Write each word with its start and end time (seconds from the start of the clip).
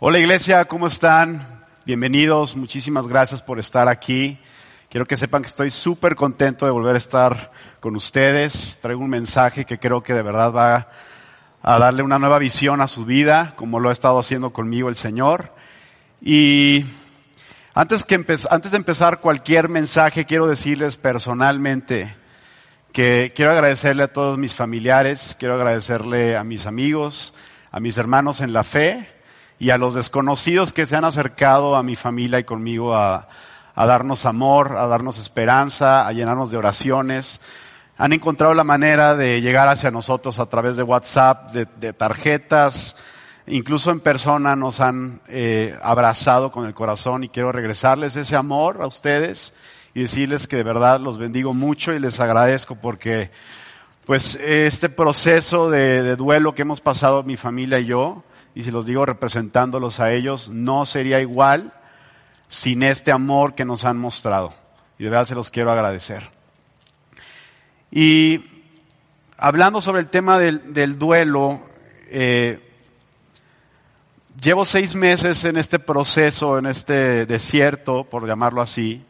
Hola 0.00 0.18
iglesia, 0.18 0.64
¿cómo 0.64 0.88
están? 0.88 1.64
Bienvenidos, 1.86 2.56
muchísimas 2.56 3.06
gracias 3.06 3.42
por 3.42 3.60
estar 3.60 3.86
aquí. 3.88 4.40
Quiero 4.90 5.06
que 5.06 5.16
sepan 5.16 5.42
que 5.42 5.48
estoy 5.48 5.70
súper 5.70 6.16
contento 6.16 6.66
de 6.66 6.72
volver 6.72 6.96
a 6.96 6.98
estar 6.98 7.52
con 7.78 7.94
ustedes. 7.94 8.80
Traigo 8.82 9.00
un 9.04 9.10
mensaje 9.10 9.64
que 9.64 9.78
creo 9.78 10.02
que 10.02 10.12
de 10.12 10.22
verdad 10.22 10.52
va 10.52 10.88
a 11.62 11.78
darle 11.78 12.02
una 12.02 12.18
nueva 12.18 12.40
visión 12.40 12.80
a 12.80 12.88
su 12.88 13.04
vida, 13.04 13.54
como 13.54 13.78
lo 13.78 13.88
ha 13.88 13.92
estado 13.92 14.18
haciendo 14.18 14.52
conmigo 14.52 14.88
el 14.88 14.96
Señor. 14.96 15.54
Y 16.20 16.84
antes, 17.72 18.02
que 18.02 18.16
antes 18.50 18.70
de 18.72 18.76
empezar 18.76 19.20
cualquier 19.20 19.68
mensaje, 19.68 20.24
quiero 20.24 20.48
decirles 20.48 20.96
personalmente 20.96 22.16
que 22.92 23.32
quiero 23.34 23.52
agradecerle 23.52 24.02
a 24.02 24.12
todos 24.12 24.38
mis 24.38 24.54
familiares, 24.54 25.36
quiero 25.38 25.54
agradecerle 25.54 26.36
a 26.36 26.42
mis 26.42 26.66
amigos, 26.66 27.32
a 27.70 27.78
mis 27.78 27.96
hermanos 27.96 28.40
en 28.40 28.52
la 28.52 28.64
fe, 28.64 29.13
y 29.58 29.70
a 29.70 29.78
los 29.78 29.94
desconocidos 29.94 30.72
que 30.72 30.86
se 30.86 30.96
han 30.96 31.04
acercado 31.04 31.76
a 31.76 31.82
mi 31.82 31.96
familia 31.96 32.38
y 32.38 32.44
conmigo 32.44 32.94
a, 32.94 33.28
darnos 33.76 34.26
amor, 34.26 34.76
a 34.76 34.86
darnos 34.86 35.18
esperanza, 35.18 36.06
a 36.06 36.12
llenarnos 36.12 36.50
de 36.50 36.56
oraciones. 36.56 37.40
Han 37.96 38.12
encontrado 38.12 38.54
la 38.54 38.64
manera 38.64 39.16
de 39.16 39.40
llegar 39.40 39.68
hacia 39.68 39.90
nosotros 39.90 40.38
a 40.38 40.46
través 40.46 40.76
de 40.76 40.82
WhatsApp, 40.82 41.52
de, 41.52 41.92
tarjetas, 41.92 42.96
incluso 43.46 43.90
en 43.90 44.00
persona 44.00 44.56
nos 44.56 44.80
han 44.80 45.20
eh, 45.28 45.78
abrazado 45.82 46.50
con 46.50 46.66
el 46.66 46.74
corazón 46.74 47.24
y 47.24 47.28
quiero 47.28 47.52
regresarles 47.52 48.16
ese 48.16 48.36
amor 48.36 48.82
a 48.82 48.86
ustedes 48.86 49.52
y 49.94 50.00
decirles 50.00 50.48
que 50.48 50.56
de 50.56 50.64
verdad 50.64 50.98
los 50.98 51.18
bendigo 51.18 51.54
mucho 51.54 51.92
y 51.92 52.00
les 52.00 52.18
agradezco 52.18 52.74
porque 52.74 53.30
pues 54.06 54.34
este 54.34 54.88
proceso 54.88 55.70
de, 55.70 56.02
de 56.02 56.16
duelo 56.16 56.54
que 56.54 56.62
hemos 56.62 56.80
pasado 56.80 57.22
mi 57.22 57.36
familia 57.36 57.78
y 57.78 57.86
yo, 57.86 58.24
y 58.54 58.62
si 58.62 58.70
los 58.70 58.86
digo 58.86 59.04
representándolos 59.04 60.00
a 60.00 60.12
ellos, 60.12 60.48
no 60.48 60.86
sería 60.86 61.20
igual 61.20 61.72
sin 62.48 62.82
este 62.82 63.10
amor 63.10 63.54
que 63.54 63.64
nos 63.64 63.84
han 63.84 63.98
mostrado. 63.98 64.54
Y 64.98 65.04
de 65.04 65.10
verdad 65.10 65.26
se 65.26 65.34
los 65.34 65.50
quiero 65.50 65.72
agradecer. 65.72 66.28
Y 67.90 68.44
hablando 69.36 69.82
sobre 69.82 70.00
el 70.00 70.08
tema 70.08 70.38
del, 70.38 70.98
duelo, 70.98 71.62
eh, 72.08 72.60
llevo 74.40 74.64
seis 74.64 74.94
meses 74.94 75.44
en 75.44 75.56
este 75.56 75.78
proceso, 75.78 76.58
en 76.58 76.66
este 76.66 77.26
desierto, 77.26 78.04
por 78.04 78.26
llamarlo 78.26 78.62
así, 78.62 79.04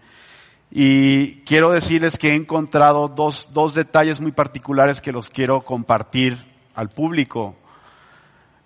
y 0.70 1.36
quiero 1.42 1.70
decirles 1.70 2.18
que 2.18 2.30
he 2.30 2.34
encontrado 2.34 3.08
dos, 3.08 3.50
dos 3.52 3.74
detalles 3.74 4.20
muy 4.20 4.32
particulares 4.32 5.00
que 5.00 5.12
los 5.12 5.30
quiero 5.30 5.60
compartir 5.60 6.36
al 6.74 6.88
público. 6.88 7.54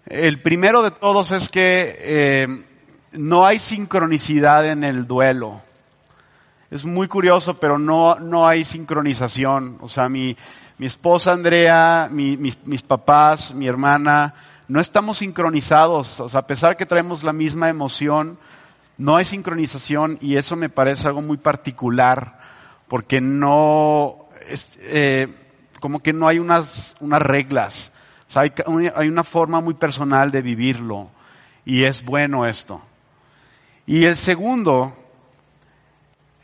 El 0.08 0.40
primero 0.40 0.82
de 0.82 0.90
todos 0.90 1.32
es 1.32 1.50
que 1.50 1.94
eh, 1.98 2.64
no 3.12 3.44
hay 3.44 3.58
sincronicidad 3.58 4.66
en 4.66 4.82
el 4.82 5.06
duelo. 5.06 5.60
Es 6.70 6.86
muy 6.86 7.08
curioso, 7.08 7.60
pero 7.60 7.78
no, 7.78 8.14
no 8.14 8.48
hay 8.48 8.64
sincronización. 8.64 9.76
O 9.82 9.88
sea, 9.88 10.08
mi, 10.08 10.34
mi 10.78 10.86
esposa 10.86 11.32
Andrea, 11.32 12.08
mis, 12.10 12.38
mis, 12.64 12.80
papás, 12.80 13.54
mi 13.54 13.66
hermana, 13.66 14.34
no 14.66 14.80
estamos 14.80 15.18
sincronizados. 15.18 16.20
O 16.20 16.28
sea, 16.30 16.40
a 16.40 16.46
pesar 16.46 16.78
que 16.78 16.86
traemos 16.86 17.22
la 17.22 17.34
misma 17.34 17.68
emoción, 17.68 18.38
no 18.96 19.14
hay 19.14 19.26
sincronización 19.26 20.16
y 20.22 20.36
eso 20.36 20.56
me 20.56 20.70
parece 20.70 21.06
algo 21.06 21.20
muy 21.20 21.36
particular 21.36 22.40
porque 22.88 23.20
no, 23.20 24.30
es, 24.48 24.78
eh, 24.80 25.28
como 25.80 26.00
que 26.00 26.14
no 26.14 26.28
hay 26.28 26.38
unas, 26.38 26.96
unas 27.00 27.20
reglas 27.20 27.92
hay, 28.34 29.08
una 29.08 29.24
forma 29.24 29.60
muy 29.60 29.74
personal 29.74 30.30
de 30.30 30.42
vivirlo 30.42 31.10
y 31.64 31.84
es 31.84 32.04
bueno 32.04 32.46
esto. 32.46 32.82
Y 33.86 34.04
el 34.04 34.16
segundo 34.16 34.94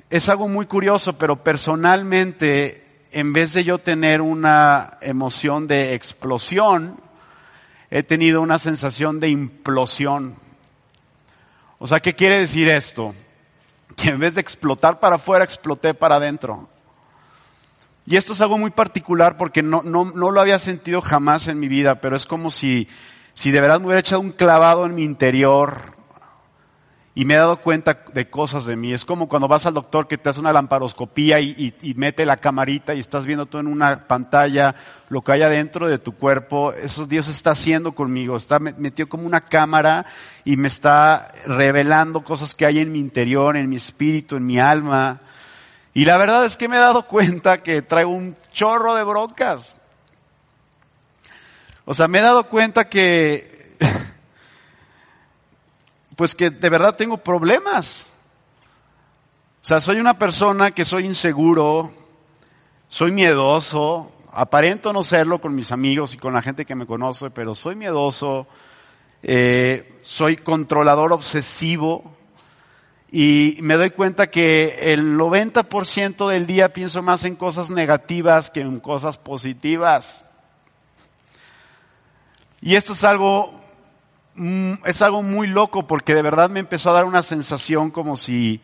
es 0.09 0.29
algo 0.29 0.49
muy 0.49 0.67
curioso, 0.67 1.19
pero 1.19 1.43
personalmente, 1.43 3.03
en 3.13 3.33
vez 3.33 3.53
de 3.53 3.65
yo 3.65 3.79
tener 3.79 4.23
una 4.23 4.97
emoción 5.01 5.67
de 5.67 5.95
explosión, 5.95 7.01
he 7.91 8.03
tenido 8.03 8.41
una 8.41 8.59
sensación 8.59 9.21
de 9.21 9.29
implosión. 9.29 10.37
O 11.79 11.87
sea, 11.87 12.01
¿qué 12.01 12.15
quiere 12.15 12.39
decir 12.39 12.69
esto? 12.69 13.15
Que 13.95 14.11
en 14.11 14.21
vez 14.21 14.35
de 14.35 14.41
explotar 14.41 15.01
para 15.01 15.17
afuera, 15.17 15.45
exploté 15.45 15.93
para 15.93 16.17
adentro. 16.17 16.69
Y 18.07 18.17
esto 18.17 18.35
es 18.35 18.41
algo 18.41 18.59
muy 18.59 18.71
particular 18.71 19.37
porque 19.37 19.63
no, 19.63 19.83
no, 19.83 20.05
no 20.05 20.31
lo 20.31 20.41
había 20.41 20.59
sentido 20.59 21.01
jamás 21.01 21.49
en 21.49 21.59
mi 21.59 21.69
vida, 21.69 22.01
pero 22.01 22.17
es 22.17 22.27
como 22.27 22.51
si, 22.51 22.89
si 23.33 23.51
de 23.51 23.61
verdad 23.61 23.81
me 23.81 23.87
hubiera 23.87 24.01
echado 24.01 24.21
un 24.21 24.33
clavado 24.33 24.85
en 24.85 24.95
mi 24.95 25.05
interior 25.05 25.95
y 27.17 27.25
me 27.25 27.35
he 27.35 27.37
dado 27.37 27.61
cuenta 27.61 28.05
de 28.13 28.29
cosas 28.29 28.67
de 28.67 28.75
mí. 28.75 28.93
Es 28.93 29.05
como 29.05 29.29
cuando 29.29 29.47
vas 29.47 29.65
al 29.67 29.75
doctor 29.75 30.09
que 30.09 30.19
te 30.19 30.29
hace 30.29 30.41
una 30.41 30.53
lamparoscopía 30.53 31.39
y, 31.41 31.75
y, 31.81 31.95
mete 31.95 32.27
la 32.27 32.37
camarita 32.37 32.93
y 32.93 33.01
estás 33.01 33.25
viendo 33.25 33.47
tú 33.47 33.59
en 33.59 33.69
una 33.69 34.09
pantalla 34.09 34.75
lo 35.09 35.23
que 35.23 35.33
hay 35.33 35.43
adentro 35.43 35.87
de 35.89 35.99
tu 35.99 36.17
cuerpo. 36.17 36.73
Eso 36.73 37.07
Dios 37.07 37.29
está 37.29 37.53
haciendo 37.53 37.93
conmigo. 37.93 38.37
Está 38.37 38.59
metido 38.59 39.09
como 39.09 39.27
una 39.27 39.43
cámara 39.43 40.07
y 40.45 40.57
me 40.57 40.67
está 40.67 41.33
revelando 41.47 42.25
cosas 42.25 42.55
que 42.55 42.67
hay 42.67 42.81
en 42.81 42.91
mi 42.91 42.99
interior, 42.99 43.57
en 43.57 43.71
mi 43.71 43.77
espíritu, 43.77 44.37
en 44.37 44.45
mi 44.45 44.59
alma. 44.59 45.21
Y 45.95 46.05
la 46.05 46.19
verdad 46.19 46.45
es 46.45 46.57
que 46.57 46.69
me 46.69 46.77
he 46.77 46.81
dado 46.81 47.03
cuenta 47.07 47.63
que 47.63 47.83
traigo 47.83 48.11
un 48.11 48.37
chorro 48.53 48.95
de 48.95 49.05
broncas. 49.05 49.77
O 51.87 51.95
sea, 51.95 52.09
me 52.09 52.19
he 52.19 52.23
dado 52.23 52.49
cuenta 52.49 52.89
que, 52.89 53.77
pues 56.17 56.35
que 56.35 56.51
de 56.51 56.69
verdad 56.69 56.97
tengo 56.97 57.19
problemas. 57.19 58.07
O 59.63 59.67
sea, 59.67 59.81
soy 59.81 60.01
una 60.01 60.19
persona 60.19 60.73
que 60.73 60.85
soy 60.85 61.07
inseguro, 61.07 61.93
soy 62.89 63.13
miedoso, 63.13 64.13
aparento 64.33 64.93
no 64.93 65.03
serlo 65.03 65.41
con 65.41 65.55
mis 65.55 65.73
amigos 65.73 66.15
y 66.15 66.17
con 66.17 66.35
la 66.35 66.43
gente 66.43 66.65
que 66.65 66.75
me 66.75 66.87
conoce, 66.87 67.31
pero 67.31 67.55
soy 67.55 67.77
miedoso, 67.77 68.47
eh, 69.23 70.01
soy 70.03 70.39
controlador 70.39 71.13
obsesivo, 71.13 72.14
y 73.17 73.59
me 73.63 73.75
doy 73.75 73.91
cuenta 73.91 74.27
que 74.27 74.93
el 74.93 75.17
90% 75.17 76.29
del 76.29 76.47
día 76.49 76.73
pienso 76.73 77.01
más 77.01 77.23
en 77.23 77.37
cosas 77.37 77.71
negativas 77.71 78.51
que 78.51 78.61
en 78.61 78.81
cosas 78.81 79.19
positivas. 79.19 80.25
Y 82.61 82.75
esto 82.75 82.93
es 82.93 83.05
algo, 83.05 83.61
mm, 84.35 84.73
es 84.85 85.01
algo 85.01 85.23
muy 85.23 85.47
loco 85.47 85.87
porque 85.87 86.13
de 86.13 86.23
verdad 86.23 86.51
me 86.51 86.59
empezó 86.59 86.91
a 86.91 86.95
dar 86.95 87.05
una 87.05 87.23
sensación 87.23 87.93
como 87.93 88.17
si, 88.17 88.61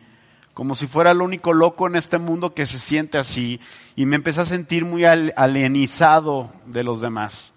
como 0.53 0.75
si 0.75 0.85
fuera 0.85 1.11
el 1.11 1.21
único 1.21 1.53
loco 1.53 1.87
en 1.87 1.95
este 1.95 2.17
mundo 2.17 2.53
que 2.53 2.65
se 2.65 2.77
siente 2.77 3.17
así 3.17 3.61
y 3.95 4.05
me 4.05 4.17
empecé 4.17 4.41
a 4.41 4.45
sentir 4.45 4.83
muy 4.83 5.05
alienizado 5.05 6.51
de 6.65 6.83
los 6.83 6.99
demás. 6.99 7.50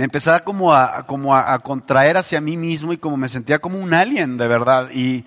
Me 0.00 0.04
empezaba 0.04 0.40
como 0.40 0.72
a, 0.72 1.04
como 1.04 1.36
a, 1.36 1.58
contraer 1.58 2.16
hacia 2.16 2.40
mí 2.40 2.56
mismo 2.56 2.94
y 2.94 2.96
como 2.96 3.18
me 3.18 3.28
sentía 3.28 3.58
como 3.58 3.78
un 3.78 3.92
alien, 3.92 4.38
de 4.38 4.48
verdad. 4.48 4.88
Y 4.94 5.26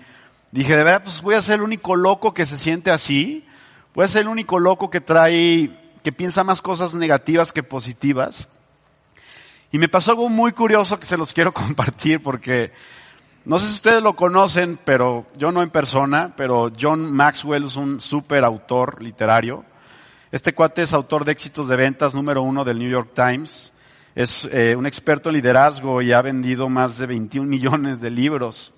dije, 0.50 0.76
de 0.76 0.82
verdad, 0.82 1.04
pues 1.04 1.22
voy 1.22 1.36
a 1.36 1.42
ser 1.42 1.60
el 1.60 1.62
único 1.62 1.94
loco 1.94 2.34
que 2.34 2.44
se 2.44 2.58
siente 2.58 2.90
así. 2.90 3.46
Voy 3.94 4.04
a 4.04 4.08
ser 4.08 4.22
el 4.22 4.26
único 4.26 4.58
loco 4.58 4.90
que 4.90 5.00
trae, 5.00 5.70
que 6.02 6.10
piensa 6.10 6.42
más 6.42 6.60
cosas 6.60 6.92
negativas 6.92 7.52
que 7.52 7.62
positivas. 7.62 8.48
Y 9.70 9.78
me 9.78 9.88
pasó 9.88 10.10
algo 10.10 10.28
muy 10.28 10.50
curioso 10.50 10.98
que 10.98 11.06
se 11.06 11.16
los 11.16 11.32
quiero 11.32 11.52
compartir 11.54 12.20
porque 12.20 12.72
no 13.44 13.60
sé 13.60 13.68
si 13.68 13.74
ustedes 13.74 14.02
lo 14.02 14.16
conocen, 14.16 14.80
pero 14.84 15.24
yo 15.36 15.52
no 15.52 15.62
en 15.62 15.70
persona, 15.70 16.34
pero 16.36 16.72
John 16.76 17.12
Maxwell 17.12 17.66
es 17.66 17.76
un 17.76 18.00
super 18.00 18.42
autor 18.42 19.00
literario. 19.00 19.64
Este 20.32 20.52
cuate 20.52 20.82
es 20.82 20.92
autor 20.92 21.24
de 21.24 21.30
éxitos 21.30 21.68
de 21.68 21.76
ventas 21.76 22.12
número 22.12 22.42
uno 22.42 22.64
del 22.64 22.80
New 22.80 22.90
York 22.90 23.12
Times. 23.14 23.72
Es 24.14 24.48
eh, 24.52 24.76
un 24.76 24.86
experto 24.86 25.28
en 25.28 25.36
liderazgo 25.36 26.00
y 26.00 26.12
ha 26.12 26.22
vendido 26.22 26.68
más 26.68 26.98
de 26.98 27.06
21 27.06 27.48
millones 27.48 28.00
de 28.00 28.10
libros. 28.10 28.72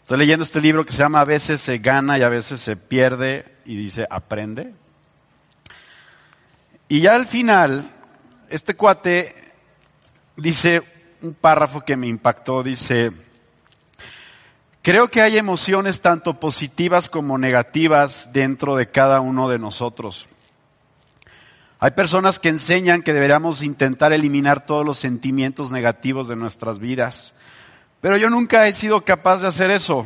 Estoy 0.00 0.18
leyendo 0.18 0.44
este 0.44 0.60
libro 0.60 0.86
que 0.86 0.92
se 0.92 1.00
llama 1.00 1.20
A 1.20 1.24
veces 1.24 1.60
se 1.60 1.78
gana 1.78 2.16
y 2.18 2.22
a 2.22 2.28
veces 2.28 2.60
se 2.60 2.76
pierde 2.76 3.44
y 3.66 3.76
dice 3.76 4.06
aprende. 4.08 4.72
Y 6.88 7.00
ya 7.00 7.14
al 7.14 7.26
final, 7.26 7.90
este 8.48 8.74
cuate 8.74 9.34
dice 10.36 10.82
un 11.20 11.34
párrafo 11.34 11.80
que 11.80 11.96
me 11.96 12.06
impactó, 12.06 12.62
dice, 12.62 13.12
creo 14.80 15.08
que 15.08 15.20
hay 15.20 15.36
emociones 15.36 16.00
tanto 16.00 16.40
positivas 16.40 17.10
como 17.10 17.36
negativas 17.36 18.30
dentro 18.32 18.76
de 18.76 18.90
cada 18.90 19.20
uno 19.20 19.48
de 19.48 19.58
nosotros. 19.58 20.26
Hay 21.86 21.92
personas 21.92 22.40
que 22.40 22.48
enseñan 22.48 23.04
que 23.04 23.12
deberíamos 23.12 23.62
intentar 23.62 24.12
eliminar 24.12 24.66
todos 24.66 24.84
los 24.84 24.98
sentimientos 24.98 25.70
negativos 25.70 26.26
de 26.26 26.34
nuestras 26.34 26.80
vidas. 26.80 27.32
Pero 28.00 28.16
yo 28.16 28.28
nunca 28.28 28.66
he 28.66 28.72
sido 28.72 29.04
capaz 29.04 29.40
de 29.40 29.46
hacer 29.46 29.70
eso. 29.70 30.04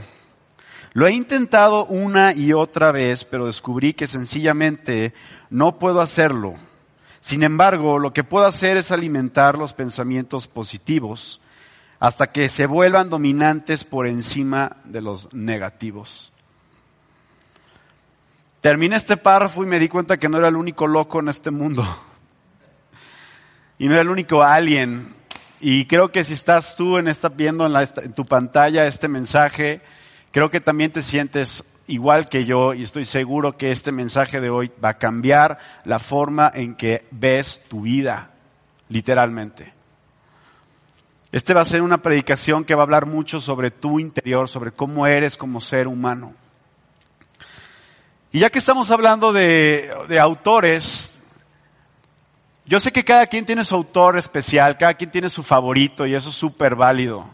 Lo 0.93 1.07
he 1.07 1.13
intentado 1.13 1.87
una 1.87 2.35
y 2.35 2.53
otra 2.53 2.93
vez, 2.93 3.25
pero 3.25 3.47
descubrí 3.47 3.95
que 3.95 4.07
sencillamente 4.07 5.15
no 5.49 5.79
puedo 5.79 6.03
hacerlo. 6.03 6.57
Sin 7.23 7.43
embargo, 7.45 7.99
lo 7.99 8.13
que 8.13 8.25
puedo 8.25 8.45
hacer 8.45 8.77
es 8.77 8.91
alimentar 8.91 9.57
los 9.57 9.73
pensamientos 9.73 10.49
positivos 10.49 11.41
hasta 11.99 12.31
que 12.31 12.51
se 12.51 12.67
vuelvan 12.67 13.09
dominantes 13.09 13.85
por 13.85 14.07
encima 14.07 14.77
de 14.85 15.01
los 15.01 15.33
negativos. 15.33 16.31
Terminé 18.61 18.97
este 18.97 19.17
párrafo 19.17 19.63
y 19.63 19.67
me 19.67 19.79
di 19.79 19.89
cuenta 19.89 20.19
que 20.19 20.29
no 20.29 20.39
era 20.39 20.49
el 20.49 20.57
único 20.57 20.87
loco 20.87 21.21
en 21.21 21.29
este 21.29 21.51
mundo. 21.51 21.85
Y 23.79 23.87
no 23.87 23.95
era 23.95 24.03
el 24.03 24.11
único 24.11 24.43
alien. 24.43 25.15
Y 25.59 25.87
creo 25.87 26.13
que 26.13 26.23
si 26.23 26.35
estás 26.35 26.77
tú 26.77 26.99
en 26.99 27.09
esta, 27.09 27.31
viendo 27.31 27.67
en, 27.67 27.89
en 28.05 28.13
tu 28.13 28.27
pantalla 28.27 28.85
este 28.85 29.09
mensaje, 29.09 29.81
creo 30.33 30.51
que 30.51 30.61
también 30.61 30.93
te 30.93 31.01
sientes 31.01 31.65
igual 31.87 32.29
que 32.29 32.45
yo 32.45 32.73
y 32.75 32.83
estoy 32.83 33.05
seguro 33.05 33.57
que 33.57 33.71
este 33.71 33.91
mensaje 33.91 34.41
de 34.41 34.51
hoy 34.51 34.71
va 34.83 34.91
a 34.91 34.99
cambiar 34.99 35.59
la 35.85 35.99
forma 35.99 36.51
en 36.55 36.75
que 36.75 37.07
ves 37.11 37.65
tu 37.69 37.83
vida, 37.83 38.31
literalmente. 38.89 39.73
Este 41.33 41.55
va 41.55 41.63
a 41.63 41.65
ser 41.65 41.83
una 41.83 42.03
predicación 42.03 42.65
que 42.65 42.75
va 42.75 42.83
a 42.83 42.85
hablar 42.85 43.07
mucho 43.07 43.41
sobre 43.41 43.71
tu 43.71 44.01
interior, 44.01 44.49
sobre 44.49 44.73
cómo 44.73 45.07
eres 45.07 45.37
como 45.37 45.61
ser 45.61 45.87
humano. 45.87 46.35
Y 48.33 48.39
ya 48.39 48.51
que 48.51 48.61
estamos 48.61 48.91
hablando 48.91 49.33
de, 49.33 49.93
de 50.09 50.21
autores, 50.21 51.19
yo 52.65 52.81
sé 52.81 52.93
que 52.93 53.05
cada 53.05 53.27
quien 53.27 53.45
tiene 53.45 53.65
su 53.65 53.75
autor 53.75 54.17
especial, 54.17 54.79
cada 54.79 54.95
quien 54.95 55.11
tiene 55.11 55.29
su 55.29 55.43
favorito 55.43 56.07
y 56.07 56.15
eso 56.15 56.29
es 56.29 56.37
súper 56.37 56.77
válido. 56.77 57.27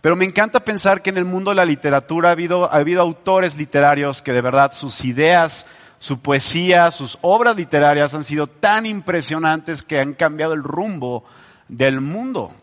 Pero 0.00 0.16
me 0.16 0.24
encanta 0.24 0.60
pensar 0.60 1.02
que 1.02 1.10
en 1.10 1.18
el 1.18 1.24
mundo 1.24 1.50
de 1.50 1.56
la 1.56 1.64
literatura 1.64 2.30
ha 2.30 2.32
habido, 2.32 2.64
ha 2.64 2.76
habido 2.76 3.02
autores 3.02 3.56
literarios 3.56 4.22
que 4.22 4.32
de 4.32 4.40
verdad 4.40 4.72
sus 4.72 5.04
ideas, 5.04 5.66
su 5.98 6.20
poesía, 6.20 6.90
sus 6.90 7.18
obras 7.22 7.56
literarias 7.56 8.14
han 8.14 8.24
sido 8.24 8.46
tan 8.46 8.86
impresionantes 8.86 9.82
que 9.82 9.98
han 9.98 10.14
cambiado 10.14 10.54
el 10.54 10.62
rumbo 10.62 11.24
del 11.68 12.00
mundo. 12.00 12.54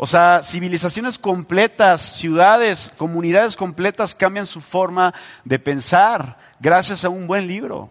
O 0.00 0.06
sea, 0.06 0.42
civilizaciones 0.44 1.18
completas, 1.18 2.00
ciudades, 2.00 2.92
comunidades 2.96 3.56
completas 3.56 4.14
cambian 4.14 4.46
su 4.46 4.60
forma 4.60 5.12
de 5.44 5.58
pensar 5.58 6.38
gracias 6.60 7.04
a 7.04 7.08
un 7.08 7.26
buen 7.26 7.48
libro. 7.48 7.90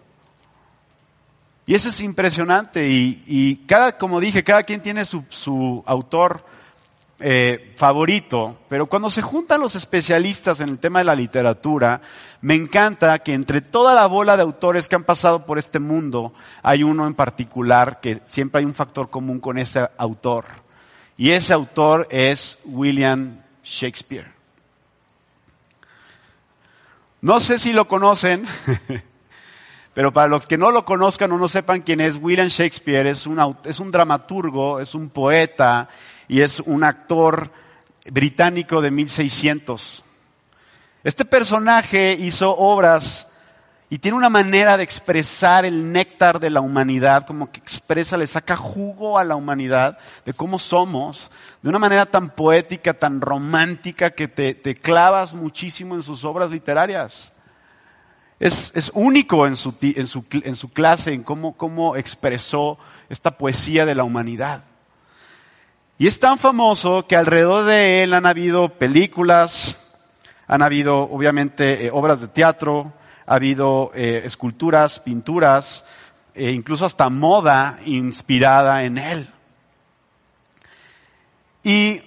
Y 1.66 1.76
eso 1.76 1.90
es 1.90 2.00
impresionante. 2.00 2.88
Y, 2.88 3.24
y 3.28 3.58
cada, 3.68 3.98
como 3.98 4.22
dije, 4.22 4.42
cada 4.42 4.64
quien 4.64 4.82
tiene 4.82 5.04
su, 5.04 5.26
su 5.28 5.84
autor 5.86 6.46
eh, 7.20 7.74
favorito, 7.76 8.60
pero 8.70 8.86
cuando 8.86 9.10
se 9.10 9.24
juntan 9.24 9.60
los 9.60 9.76
especialistas 9.76 10.62
en 10.62 10.70
el 10.70 10.80
tema 10.80 11.00
de 11.00 11.06
la 11.06 11.16
literatura, 11.16 12.00
me 12.40 12.54
encanta 12.56 13.20
que 13.20 13.34
entre 13.34 13.60
toda 13.60 13.96
la 13.96 14.06
bola 14.06 14.38
de 14.38 14.44
autores 14.44 14.88
que 14.88 14.96
han 14.96 15.04
pasado 15.04 15.46
por 15.46 15.58
este 15.58 15.80
mundo, 15.80 16.34
hay 16.64 16.84
uno 16.84 17.06
en 17.06 17.16
particular 17.16 18.00
que 18.00 18.22
siempre 18.28 18.60
hay 18.60 18.66
un 18.66 18.76
factor 18.76 19.10
común 19.10 19.40
con 19.40 19.58
ese 19.58 19.90
autor. 19.98 20.67
Y 21.18 21.32
ese 21.32 21.54
autor 21.54 22.08
es 22.12 22.60
William 22.64 23.42
Shakespeare. 23.64 24.32
No 27.22 27.40
sé 27.40 27.60
si 27.60 27.74
lo 27.74 27.88
conocen, 27.88 28.46
pero 29.94 30.14
para 30.14 30.28
los 30.28 30.46
que 30.46 30.58
no 30.58 30.72
lo 30.72 30.86
conozcan 30.86 31.32
o 31.32 31.38
no 31.38 31.48
sepan 31.48 31.82
quién 31.82 32.00
es, 32.00 32.16
William 32.16 32.48
Shakespeare 32.48 33.08
es 33.08 33.26
un, 33.26 33.58
es 33.64 33.80
un 33.80 33.92
dramaturgo, 33.92 34.80
es 34.80 34.94
un 34.94 35.10
poeta, 35.10 35.90
y 36.28 36.42
es 36.42 36.60
un 36.60 36.84
actor 36.84 37.52
británico 38.06 38.82
de 38.82 38.92
1600. 38.92 40.04
Este 41.04 41.26
personaje 41.26 42.14
hizo 42.14 42.56
obras 42.56 43.27
y 43.90 44.00
tiene 44.00 44.18
una 44.18 44.30
manera 44.30 44.76
de 44.76 44.84
expresar 44.84 45.64
el 45.64 45.94
néctar 45.94 46.42
de 46.42 46.50
la 46.50 46.60
humanidad, 46.60 47.26
como 47.26 47.50
que 47.50 47.60
expresa, 47.60 48.18
le 48.18 48.28
saca 48.28 48.58
jugo 48.58 49.18
a 49.18 49.24
la 49.24 49.38
humanidad 49.38 49.98
de 50.26 50.34
cómo 50.34 50.60
somos, 50.60 51.32
de 51.62 51.70
una 51.70 51.80
manera 51.80 52.06
tan 52.06 52.32
poética, 52.32 52.96
tan 52.96 53.22
romántica, 53.22 54.12
que 54.12 54.28
te, 54.28 54.76
clavas 54.76 55.34
muchísimo 55.34 55.96
en 55.96 56.02
sus 56.02 56.26
obras 56.26 56.52
literarias. 56.52 57.32
Es, 58.40 58.74
es 58.76 58.92
único 58.94 59.48
en 59.48 59.56
su, 59.56 59.74
en, 59.82 60.06
su, 60.06 60.26
en 60.32 60.56
su 60.56 60.70
clase, 60.70 61.14
en 61.14 61.24
cómo, 61.24 61.56
cómo 61.56 61.96
expresó 61.96 62.78
esta 63.08 63.38
poesía 63.38 63.86
de 63.86 63.96
la 63.96 64.04
humanidad. 64.04 64.66
Y 65.98 66.08
es 66.08 66.20
tan 66.20 66.38
famoso 66.38 67.08
que 67.08 67.16
alrededor 67.16 67.64
de 67.64 68.04
él 68.04 68.14
han 68.14 68.26
habido 68.26 68.78
películas, 68.78 69.78
han 70.46 70.62
habido 70.62 71.04
obviamente 71.04 71.86
eh, 71.86 71.90
obras 71.92 72.20
de 72.20 72.28
teatro, 72.28 72.94
ha 73.28 73.36
habido 73.36 73.92
eh, 73.94 74.22
esculturas, 74.26 75.00
pinturas, 75.00 75.84
e 76.34 76.52
incluso 76.52 76.86
hasta 76.86 77.10
moda 77.10 77.78
inspirada 77.86 78.84
en 78.84 78.98
él. 78.98 79.30
Y 81.62 82.02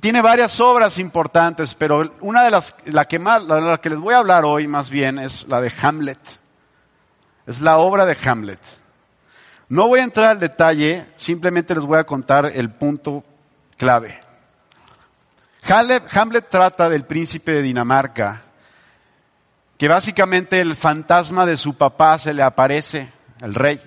tiene 0.00 0.20
varias 0.20 0.58
obras 0.60 0.98
importantes, 0.98 1.74
pero 1.74 2.12
una 2.20 2.42
de 2.42 2.50
las, 2.50 2.74
la 2.86 3.06
que 3.06 3.18
más, 3.18 3.42
la 3.44 3.78
que 3.78 3.90
les 3.90 3.98
voy 3.98 4.14
a 4.14 4.18
hablar 4.18 4.44
hoy 4.44 4.66
más 4.66 4.90
bien 4.90 5.18
es 5.18 5.46
la 5.48 5.60
de 5.60 5.72
Hamlet. 5.82 6.18
Es 7.46 7.60
la 7.60 7.78
obra 7.78 8.04
de 8.04 8.16
Hamlet. 8.24 8.60
No 9.68 9.86
voy 9.86 10.00
a 10.00 10.04
entrar 10.04 10.26
al 10.26 10.40
detalle, 10.40 11.06
simplemente 11.16 11.74
les 11.74 11.84
voy 11.84 11.98
a 11.98 12.04
contar 12.04 12.46
el 12.54 12.70
punto 12.70 13.24
clave. 13.76 14.20
Hamlet 15.66 16.48
trata 16.50 16.88
del 16.88 17.04
príncipe 17.04 17.52
de 17.52 17.62
Dinamarca, 17.62 18.43
que 19.76 19.88
básicamente 19.88 20.60
el 20.60 20.76
fantasma 20.76 21.46
de 21.46 21.56
su 21.56 21.74
papá 21.74 22.18
se 22.18 22.32
le 22.32 22.42
aparece, 22.42 23.12
el 23.40 23.54
rey. 23.54 23.80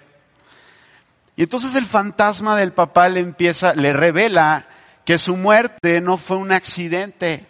Y 1.36 1.44
entonces 1.44 1.75
el 1.75 1.86
fantasma 1.86 2.56
del 2.57 2.74
papá 2.74 3.10
le 3.10 3.19
empieza, 3.19 3.74
le 3.74 3.94
revela 3.94 4.68
que 5.06 5.18
su 5.18 5.38
muerte 5.38 6.01
no 6.01 6.18
fue 6.18 6.38
un 6.38 6.51
accidente, 6.51 7.48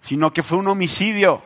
sino 0.00 0.32
que 0.32 0.42
fue 0.42 0.58
un 0.58 0.68
homicidio. 0.68 1.42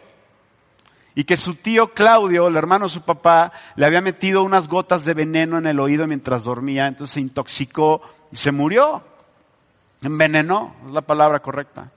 Y 1.16 1.24
que 1.24 1.36
su 1.36 1.54
tío 1.54 1.94
Claudio, 1.94 2.48
el 2.48 2.56
hermano 2.56 2.84
de 2.86 2.90
su 2.90 3.02
papá, 3.02 3.52
le 3.76 3.86
había 3.86 4.00
metido 4.00 4.42
unas 4.42 4.68
gotas 4.68 5.04
de 5.04 5.14
veneno 5.14 5.58
en 5.58 5.66
el 5.66 5.80
oído 5.80 6.06
mientras 6.06 6.44
dormía, 6.44 6.86
entonces 6.86 7.14
se 7.14 7.20
intoxicó 7.20 8.02
y 8.30 8.36
se 8.36 8.52
murió. 8.52 9.02
Envenenó, 10.02 10.76
es 10.86 10.92
la 10.92 11.02
palabra 11.02 11.40
correcta. 11.40 11.90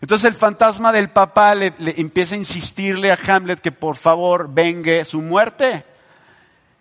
Entonces 0.00 0.30
el 0.30 0.36
fantasma 0.36 0.92
del 0.92 1.10
papá 1.10 1.54
le, 1.54 1.74
empieza 1.78 2.34
a 2.34 2.38
insistirle 2.38 3.10
a 3.10 3.18
Hamlet 3.26 3.60
que 3.60 3.72
por 3.72 3.96
favor 3.96 4.48
vengue 4.52 5.04
su 5.04 5.20
muerte. 5.20 5.84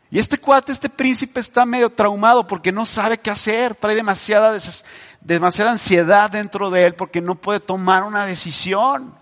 Y 0.10 0.20
este 0.20 0.38
cuate, 0.38 0.72
este 0.72 0.90
príncipe 0.90 1.40
está 1.40 1.66
medio 1.66 1.90
traumado 1.90 2.48
porque 2.48 2.72
no 2.72 2.86
sabe 2.86 3.18
qué 3.18 3.30
hacer, 3.30 3.76
trae 3.76 3.96
demasiada, 3.96 4.58
demasiada 5.20 5.72
ansiedad 5.72 6.30
dentro 6.30 6.70
de 6.70 6.86
él 6.86 6.96
porque 6.96 7.22
no 7.22 7.36
puede 7.36 7.60
tomar 7.60 8.04
una 8.04 8.26
decisión. 8.26 9.14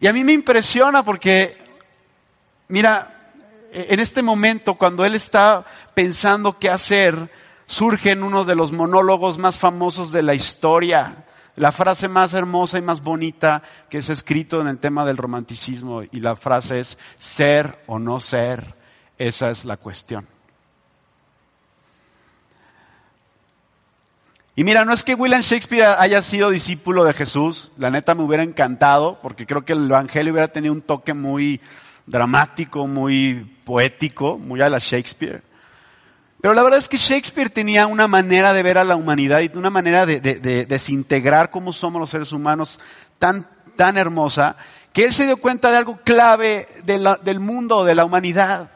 Y 0.00 0.06
a 0.06 0.12
mí 0.12 0.24
me 0.24 0.32
impresiona 0.32 1.04
porque, 1.04 1.56
mira, 2.68 3.32
en 3.72 4.00
este 4.00 4.22
momento, 4.22 4.74
cuando 4.74 5.04
él 5.04 5.14
está 5.14 5.64
pensando 5.94 6.58
qué 6.58 6.70
hacer, 6.70 7.30
surgen 7.68 8.22
uno 8.22 8.44
de 8.44 8.56
los 8.56 8.72
monólogos 8.72 9.38
más 9.38 9.58
famosos 9.58 10.10
de 10.10 10.22
la 10.22 10.34
historia, 10.34 11.26
la 11.54 11.70
frase 11.70 12.08
más 12.08 12.32
hermosa 12.32 12.78
y 12.78 12.82
más 12.82 13.02
bonita 13.02 13.62
que 13.90 13.98
es 13.98 14.08
escrito 14.08 14.60
en 14.60 14.68
el 14.68 14.78
tema 14.78 15.04
del 15.04 15.18
romanticismo, 15.18 16.02
y 16.02 16.20
la 16.20 16.34
frase 16.34 16.80
es, 16.80 16.98
ser 17.18 17.84
o 17.86 17.98
no 17.98 18.20
ser, 18.20 18.74
esa 19.18 19.50
es 19.50 19.66
la 19.66 19.76
cuestión. 19.76 20.26
Y 24.56 24.64
mira, 24.64 24.84
no 24.84 24.92
es 24.92 25.04
que 25.04 25.14
William 25.14 25.42
Shakespeare 25.42 25.94
haya 25.98 26.22
sido 26.22 26.50
discípulo 26.50 27.04
de 27.04 27.12
Jesús, 27.12 27.70
la 27.76 27.90
neta 27.90 28.14
me 28.14 28.22
hubiera 28.22 28.42
encantado, 28.42 29.18
porque 29.20 29.46
creo 29.46 29.64
que 29.64 29.74
el 29.74 29.84
Evangelio 29.84 30.32
hubiera 30.32 30.48
tenido 30.48 30.72
un 30.72 30.80
toque 30.80 31.12
muy 31.12 31.60
dramático, 32.06 32.86
muy 32.86 33.58
poético, 33.64 34.38
muy 34.38 34.62
a 34.62 34.70
la 34.70 34.78
Shakespeare. 34.78 35.47
Pero 36.40 36.54
la 36.54 36.62
verdad 36.62 36.78
es 36.78 36.88
que 36.88 36.98
Shakespeare 36.98 37.50
tenía 37.50 37.86
una 37.86 38.06
manera 38.06 38.52
de 38.52 38.62
ver 38.62 38.78
a 38.78 38.84
la 38.84 38.96
humanidad 38.96 39.40
y 39.40 39.50
una 39.56 39.70
manera 39.70 40.06
de, 40.06 40.20
desintegrar 40.66 41.50
cómo 41.50 41.72
somos 41.72 42.00
los 42.00 42.10
seres 42.10 42.32
humanos 42.32 42.78
tan, 43.18 43.48
tan 43.76 43.96
hermosa, 43.96 44.56
que 44.92 45.04
él 45.04 45.14
se 45.14 45.26
dio 45.26 45.38
cuenta 45.38 45.70
de 45.70 45.78
algo 45.78 45.98
clave 46.04 46.68
del 46.84 47.40
mundo, 47.40 47.84
de 47.84 47.94
la 47.96 48.04
humanidad. 48.04 48.70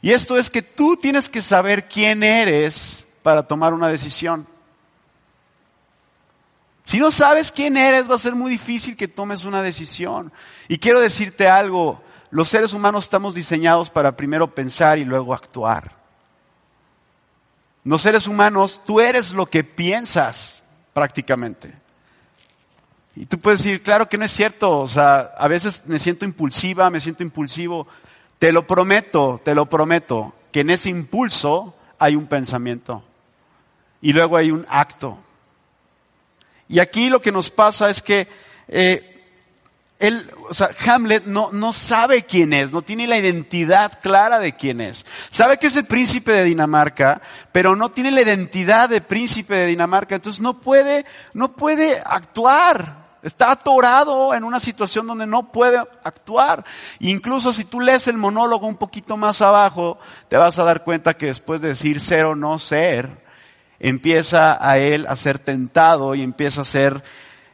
Y 0.00 0.12
esto 0.12 0.38
es 0.38 0.48
que 0.48 0.62
tú 0.62 0.96
tienes 0.96 1.28
que 1.28 1.42
saber 1.42 1.86
quién 1.88 2.22
eres 2.22 3.06
para 3.22 3.46
tomar 3.46 3.74
una 3.74 3.88
decisión. 3.88 4.46
Si 6.84 6.98
no 6.98 7.10
sabes 7.10 7.50
quién 7.50 7.76
eres, 7.76 8.10
va 8.10 8.14
a 8.14 8.18
ser 8.18 8.34
muy 8.34 8.50
difícil 8.50 8.96
que 8.96 9.08
tomes 9.08 9.44
una 9.44 9.62
decisión. 9.62 10.32
Y 10.68 10.78
quiero 10.78 11.00
decirte 11.00 11.48
algo, 11.48 12.02
los 12.30 12.48
seres 12.48 12.74
humanos 12.74 13.04
estamos 13.04 13.34
diseñados 13.34 13.88
para 13.90 14.16
primero 14.16 14.54
pensar 14.54 14.98
y 14.98 15.04
luego 15.04 15.32
actuar. 15.32 16.03
Los 17.84 18.02
seres 18.02 18.26
humanos, 18.26 18.80
tú 18.86 19.00
eres 19.00 19.32
lo 19.32 19.46
que 19.46 19.62
piensas 19.62 20.62
prácticamente. 20.92 21.72
Y 23.16 23.26
tú 23.26 23.38
puedes 23.38 23.62
decir, 23.62 23.82
claro 23.82 24.08
que 24.08 24.18
no 24.18 24.24
es 24.24 24.32
cierto, 24.32 24.80
o 24.80 24.88
sea, 24.88 25.34
a 25.36 25.46
veces 25.48 25.84
me 25.86 25.98
siento 25.98 26.24
impulsiva, 26.24 26.90
me 26.90 27.00
siento 27.00 27.22
impulsivo, 27.22 27.86
Te 28.38 28.52
lo 28.52 28.66
prometo, 28.66 29.40
te 29.44 29.54
lo 29.54 29.66
prometo, 29.66 30.34
que 30.50 30.60
en 30.60 30.70
ese 30.70 30.88
impulso 30.88 31.74
hay 31.98 32.16
un 32.16 32.26
pensamiento 32.26 33.04
y 34.00 34.12
luego 34.12 34.36
hay 34.36 34.50
un 34.50 34.66
acto. 34.68 35.18
Y 36.68 36.78
aquí 36.78 37.08
lo 37.08 37.20
que 37.20 37.32
nos 37.32 37.50
pasa 37.50 37.88
es 37.88 38.02
que 38.02 38.28
eh, 38.68 39.13
él, 40.06 40.30
o 40.48 40.54
sea, 40.54 40.70
Hamlet 40.86 41.24
no, 41.26 41.50
no 41.52 41.72
sabe 41.72 42.22
quién 42.22 42.52
es, 42.52 42.72
no 42.72 42.82
tiene 42.82 43.06
la 43.06 43.18
identidad 43.18 44.00
clara 44.00 44.38
de 44.38 44.54
quién 44.54 44.80
es. 44.80 45.04
Sabe 45.30 45.58
que 45.58 45.68
es 45.68 45.76
el 45.76 45.86
príncipe 45.86 46.32
de 46.32 46.44
Dinamarca, 46.44 47.20
pero 47.52 47.76
no 47.76 47.90
tiene 47.90 48.10
la 48.10 48.22
identidad 48.22 48.88
de 48.88 49.00
príncipe 49.00 49.54
de 49.54 49.66
Dinamarca, 49.66 50.16
entonces 50.16 50.40
no 50.40 50.60
puede, 50.60 51.04
no 51.32 51.52
puede 51.52 52.02
actuar. 52.04 53.04
Está 53.22 53.52
atorado 53.52 54.34
en 54.34 54.44
una 54.44 54.60
situación 54.60 55.06
donde 55.06 55.26
no 55.26 55.50
puede 55.50 55.78
actuar. 55.78 56.64
incluso 57.00 57.54
si 57.54 57.64
tú 57.64 57.80
lees 57.80 58.06
el 58.06 58.18
monólogo 58.18 58.66
un 58.66 58.76
poquito 58.76 59.16
más 59.16 59.40
abajo, 59.40 59.98
te 60.28 60.36
vas 60.36 60.58
a 60.58 60.64
dar 60.64 60.84
cuenta 60.84 61.14
que 61.14 61.26
después 61.26 61.62
de 61.62 61.68
decir 61.68 62.02
ser 62.02 62.26
o 62.26 62.36
no 62.36 62.58
ser, 62.58 63.24
empieza 63.78 64.58
a 64.60 64.78
él 64.78 65.06
a 65.08 65.16
ser 65.16 65.38
tentado 65.38 66.14
y 66.14 66.22
empieza 66.22 66.62
a 66.62 66.66
ser 66.66 67.02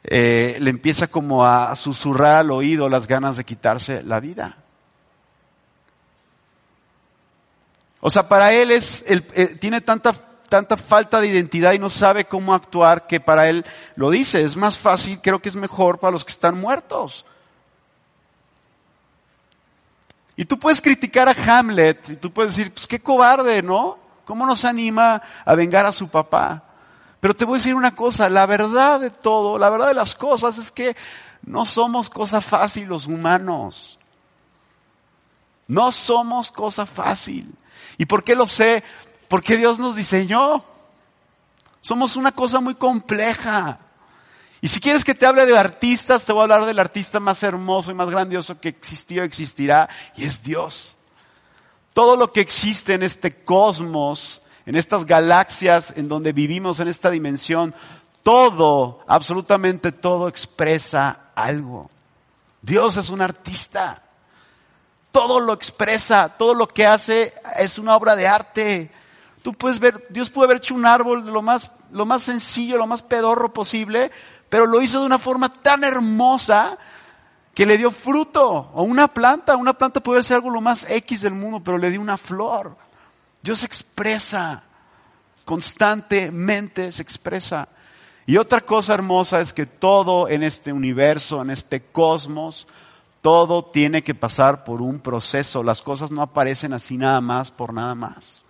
eh, 0.05 0.57
le 0.61 0.71
empieza 0.71 1.09
como 1.09 1.45
a 1.45 1.75
susurrar 1.77 2.39
al 2.39 2.51
oído 2.51 2.89
las 2.89 3.07
ganas 3.07 3.37
de 3.37 3.45
quitarse 3.45 4.03
la 4.03 4.21
vida. 4.21 4.57
O 8.01 8.09
sea, 8.09 8.29
para 8.29 8.53
él 8.53 8.71
es, 8.71 9.05
eh, 9.07 9.57
tiene 9.61 9.83
tanta, 9.83 10.13
tanta 10.49 10.77
falta 10.77 11.21
de 11.21 11.29
identidad 11.29 11.75
y 11.75 11.79
no 11.79 11.91
sabe 11.91 12.25
cómo 12.25 12.55
actuar 12.55 13.07
que 13.07 13.21
para 13.21 13.49
él 13.49 13.65
lo 13.95 14.11
dice. 14.11 14.43
Es 14.43 14.57
más 14.57 14.79
fácil, 14.79 15.21
creo 15.21 15.43
que 15.43 15.51
es 15.51 15.57
mejor 15.57 15.99
para 15.99 16.13
los 16.13 16.25
que 16.25 16.33
están 16.33 16.59
muertos. 16.59 17.27
Y 20.35 20.47
tú 20.47 20.59
puedes 20.59 20.81
criticar 20.81 21.29
a 21.29 21.59
Hamlet 21.59 22.09
y 22.09 22.17
tú 22.17 22.33
puedes 22.33 22.57
decir, 22.57 22.73
pues 22.73 22.87
qué 22.87 23.01
cobarde, 23.01 23.63
¿no? 23.63 23.99
¿Cómo 24.25 24.47
nos 24.47 24.65
anima 24.65 25.21
a 25.45 25.55
vengar 25.55 25.85
a 25.85 25.93
su 25.93 26.09
papá? 26.09 26.70
Pero 27.21 27.35
te 27.35 27.45
voy 27.45 27.57
a 27.57 27.59
decir 27.59 27.75
una 27.75 27.95
cosa, 27.95 28.31
la 28.31 28.47
verdad 28.47 28.99
de 28.99 29.11
todo, 29.11 29.59
la 29.59 29.69
verdad 29.69 29.89
de 29.89 29.95
las 29.95 30.15
cosas 30.15 30.57
es 30.59 30.71
que 30.71 30.97
no 31.43 31.67
somos 31.67 32.09
cosa 32.09 32.41
fácil 32.41 32.89
los 32.89 33.07
humanos. 33.07 33.99
No 35.69 35.93
somos 35.93 36.51
cosa 36.51 36.87
fácil. 36.87 37.55
¿Y 37.99 38.07
por 38.07 38.25
qué 38.25 38.35
lo 38.35 38.47
sé? 38.47 38.83
Porque 39.29 39.57
Dios 39.57 39.79
nos 39.79 39.95
diseñó. 39.95 40.65
Somos 41.81 42.17
una 42.17 42.33
cosa 42.33 42.61
muy 42.61 42.75
compleja. 42.75 43.79
Y 44.63 44.69
si 44.69 44.81
quieres 44.81 45.05
que 45.05 45.15
te 45.15 45.27
hable 45.27 45.47
de 45.47 45.57
artistas, 45.57 46.25
te 46.25 46.33
voy 46.33 46.41
a 46.41 46.43
hablar 46.43 46.67
del 46.67 46.79
artista 46.79 47.21
más 47.21 47.43
hermoso 47.43 47.91
y 47.91 47.95
más 47.95 48.11
grandioso 48.11 48.61
que 48.61 48.69
existió, 48.69 49.23
existirá, 49.23 49.89
y 50.17 50.25
es 50.25 50.43
Dios. 50.43 50.97
Todo 51.95 52.17
lo 52.17 52.33
que 52.33 52.41
existe 52.41 52.95
en 52.95 53.03
este 53.03 53.43
cosmos 53.43 54.43
en 54.71 54.77
estas 54.77 55.05
galaxias 55.05 55.95
en 55.97 56.07
donde 56.07 56.33
vivimos 56.33 56.79
en 56.79 56.87
esta 56.87 57.11
dimensión, 57.11 57.75
todo, 58.23 59.01
absolutamente 59.09 59.91
todo 59.91 60.29
expresa 60.29 61.33
algo. 61.35 61.91
Dios 62.63 62.97
es 62.97 63.11
un 63.11 63.21
artista. 63.21 64.05
Todo 65.11 65.41
lo 65.41 65.55
expresa, 65.55 66.37
todo 66.39 66.55
lo 66.55 66.69
que 66.69 66.87
hace 66.87 67.35
es 67.57 67.81
una 67.81 67.97
obra 67.97 68.15
de 68.15 68.29
arte. 68.29 68.93
Tú 69.43 69.55
puedes 69.55 69.81
ver, 69.81 70.07
Dios 70.09 70.31
puede 70.31 70.45
haber 70.45 70.59
hecho 70.59 70.77
un 70.77 70.87
árbol 70.87 71.25
de 71.25 71.33
lo 71.33 71.43
más, 71.43 71.73
lo 71.91 72.07
más 72.07 72.23
sencillo, 72.23 72.79
lo 72.79 72.87
más 72.87 73.03
pedorro 73.03 73.53
posible, 73.53 74.13
pero 74.49 74.67
lo 74.67 74.81
hizo 74.81 75.01
de 75.01 75.07
una 75.07 75.19
forma 75.19 75.53
tan 75.53 75.83
hermosa 75.83 76.79
que 77.57 77.67
le 77.67 77.77
dio 77.77 77.91
fruto. 77.91 78.71
O 78.73 78.85
una 78.85 79.09
planta, 79.09 79.57
una 79.57 79.73
planta 79.73 79.99
puede 80.01 80.23
ser 80.23 80.37
algo 80.37 80.51
lo 80.51 80.61
más 80.61 80.87
X 80.89 81.23
del 81.23 81.35
mundo, 81.35 81.61
pero 81.61 81.77
le 81.77 81.91
dio 81.91 82.01
una 82.01 82.17
flor. 82.17 82.77
Dios 83.43 83.65
expresa, 83.65 84.63
constantemente 85.45 86.93
se 86.93 87.03
expresa. 87.03 87.69
Y 88.27 88.37
otra 88.37 88.61
cosa 88.61 88.95
hermosa 88.95 89.41
es 89.41 89.53
que 89.53 89.67
todo 89.67 90.29
en 90.29 90.43
este 90.43 90.73
universo, 90.73 91.43
en 91.43 91.51
este 91.51 91.83
cosmos, 91.83 92.69
todo 93.23 93.65
tiene 93.65 94.03
que 94.03 94.15
pasar 94.15 94.65
por 94.65 94.83
un 94.83 95.01
proceso. 95.01 95.63
Las 95.63 95.83
cosas 95.83 96.11
no 96.11 96.23
aparecen 96.23 96.73
así 96.73 96.97
nada 96.97 97.21
más 97.21 97.51
por 97.51 97.73
nada 97.73 97.95
más. 97.95 98.45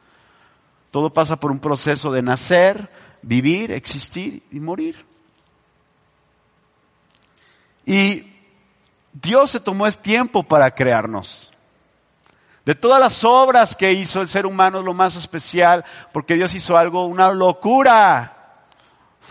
Todo 0.91 1.13
pasa 1.13 1.39
por 1.39 1.51
un 1.51 1.61
proceso 1.61 2.11
de 2.11 2.23
nacer, 2.23 2.91
vivir, 3.23 3.71
existir 3.71 4.43
y 4.51 4.61
morir. 4.61 5.05
Y 7.87 8.31
Dios 9.13 9.51
se 9.51 9.61
tomó 9.61 9.87
este 9.87 10.03
tiempo 10.03 10.43
para 10.43 10.73
crearnos. 10.75 11.53
De 12.65 12.75
todas 12.75 13.01
las 13.01 13.25
obras 13.25 13.75
que 13.75 13.93
hizo 13.93 14.21
el 14.21 14.29
ser 14.29 14.47
humano 14.47 14.79
es 14.79 14.85
lo 14.85 14.95
más 14.95 15.17
especial, 15.17 15.85
porque 16.13 16.35
Dios 16.35 16.55
hizo 16.55 16.77
algo, 16.77 17.07
una 17.07 17.33
locura. 17.33 18.65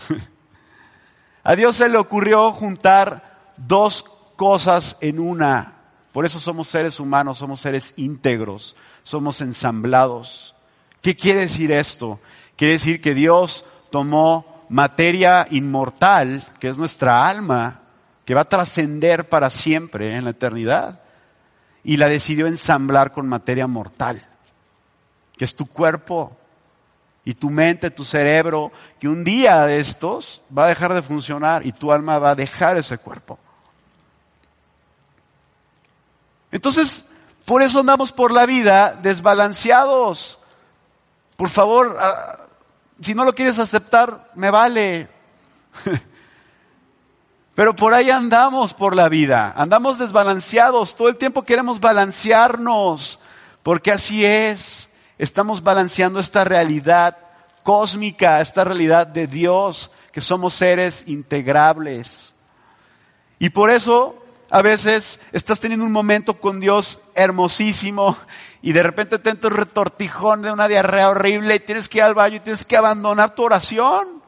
A 1.42 1.56
Dios 1.56 1.76
se 1.76 1.88
le 1.88 1.96
ocurrió 1.96 2.52
juntar 2.52 3.52
dos 3.56 4.04
cosas 4.36 4.96
en 5.00 5.18
una. 5.18 5.74
Por 6.12 6.26
eso 6.26 6.38
somos 6.38 6.68
seres 6.68 6.98
humanos, 6.98 7.38
somos 7.38 7.60
seres 7.60 7.94
íntegros, 7.96 8.74
somos 9.04 9.40
ensamblados. 9.40 10.54
¿Qué 11.00 11.16
quiere 11.16 11.40
decir 11.40 11.72
esto? 11.72 12.20
Quiere 12.56 12.74
decir 12.74 13.00
que 13.00 13.14
Dios 13.14 13.64
tomó 13.90 14.66
materia 14.68 15.46
inmortal, 15.50 16.44
que 16.58 16.68
es 16.68 16.78
nuestra 16.78 17.28
alma, 17.28 17.82
que 18.24 18.34
va 18.34 18.42
a 18.42 18.48
trascender 18.48 19.28
para 19.28 19.50
siempre 19.50 20.14
en 20.16 20.24
la 20.24 20.30
eternidad, 20.30 21.00
y 21.82 21.96
la 21.96 22.08
decidió 22.08 22.46
ensamblar 22.46 23.12
con 23.12 23.28
materia 23.28 23.66
mortal, 23.66 24.20
que 25.36 25.44
es 25.44 25.54
tu 25.54 25.66
cuerpo 25.66 26.36
y 27.24 27.34
tu 27.34 27.50
mente, 27.50 27.90
tu 27.90 28.04
cerebro, 28.04 28.72
que 28.98 29.08
un 29.08 29.24
día 29.24 29.64
de 29.66 29.78
estos 29.78 30.42
va 30.56 30.64
a 30.64 30.68
dejar 30.68 30.94
de 30.94 31.02
funcionar 31.02 31.66
y 31.66 31.72
tu 31.72 31.92
alma 31.92 32.18
va 32.18 32.30
a 32.30 32.34
dejar 32.34 32.76
ese 32.78 32.98
cuerpo. 32.98 33.38
Entonces, 36.52 37.04
por 37.44 37.62
eso 37.62 37.80
andamos 37.80 38.12
por 38.12 38.32
la 38.32 38.46
vida 38.46 38.94
desbalanceados. 38.94 40.38
Por 41.36 41.48
favor, 41.48 41.96
ah, 42.00 42.46
si 43.00 43.14
no 43.14 43.24
lo 43.24 43.34
quieres 43.34 43.58
aceptar, 43.58 44.30
me 44.34 44.50
vale. 44.50 45.08
Pero 47.54 47.74
por 47.74 47.94
ahí 47.94 48.10
andamos 48.10 48.74
por 48.74 48.94
la 48.94 49.08
vida, 49.08 49.52
andamos 49.56 49.98
desbalanceados, 49.98 50.96
todo 50.96 51.08
el 51.08 51.16
tiempo 51.16 51.42
queremos 51.42 51.80
balancearnos, 51.80 53.18
porque 53.62 53.90
así 53.90 54.24
es, 54.24 54.88
estamos 55.18 55.62
balanceando 55.62 56.20
esta 56.20 56.44
realidad 56.44 57.18
cósmica, 57.62 58.40
esta 58.40 58.64
realidad 58.64 59.06
de 59.06 59.26
Dios, 59.26 59.90
que 60.12 60.20
somos 60.20 60.54
seres 60.54 61.04
integrables. 61.06 62.34
Y 63.38 63.50
por 63.50 63.70
eso 63.70 64.16
a 64.50 64.62
veces 64.62 65.20
estás 65.32 65.60
teniendo 65.60 65.84
un 65.84 65.92
momento 65.92 66.38
con 66.38 66.60
Dios 66.60 67.00
hermosísimo 67.14 68.16
y 68.62 68.72
de 68.72 68.82
repente 68.82 69.18
te 69.18 69.30
entra 69.30 69.50
un 69.50 69.56
retortijón 69.56 70.42
de 70.42 70.52
una 70.52 70.68
diarrea 70.68 71.08
horrible 71.08 71.54
y 71.54 71.60
tienes 71.60 71.88
que 71.88 71.98
ir 71.98 72.04
al 72.04 72.14
baño 72.14 72.36
y 72.36 72.40
tienes 72.40 72.64
que 72.64 72.76
abandonar 72.76 73.34
tu 73.34 73.44
oración. 73.44 74.19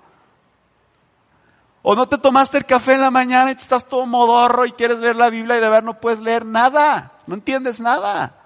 O 1.82 1.96
no 1.96 2.08
te 2.08 2.16
tomaste 2.16 2.58
el 2.58 2.64
café 2.64 2.94
en 2.94 3.00
la 3.00 3.10
mañana 3.10 3.50
y 3.50 3.56
te 3.56 3.62
estás 3.62 3.88
todo 3.88 4.06
modorro 4.06 4.64
y 4.64 4.72
quieres 4.72 4.98
leer 4.98 5.16
la 5.16 5.30
Biblia 5.30 5.58
y 5.58 5.60
de 5.60 5.68
ver 5.68 5.82
no 5.82 6.00
puedes 6.00 6.20
leer 6.20 6.46
nada. 6.46 7.12
No 7.26 7.34
entiendes 7.34 7.80
nada. 7.80 8.36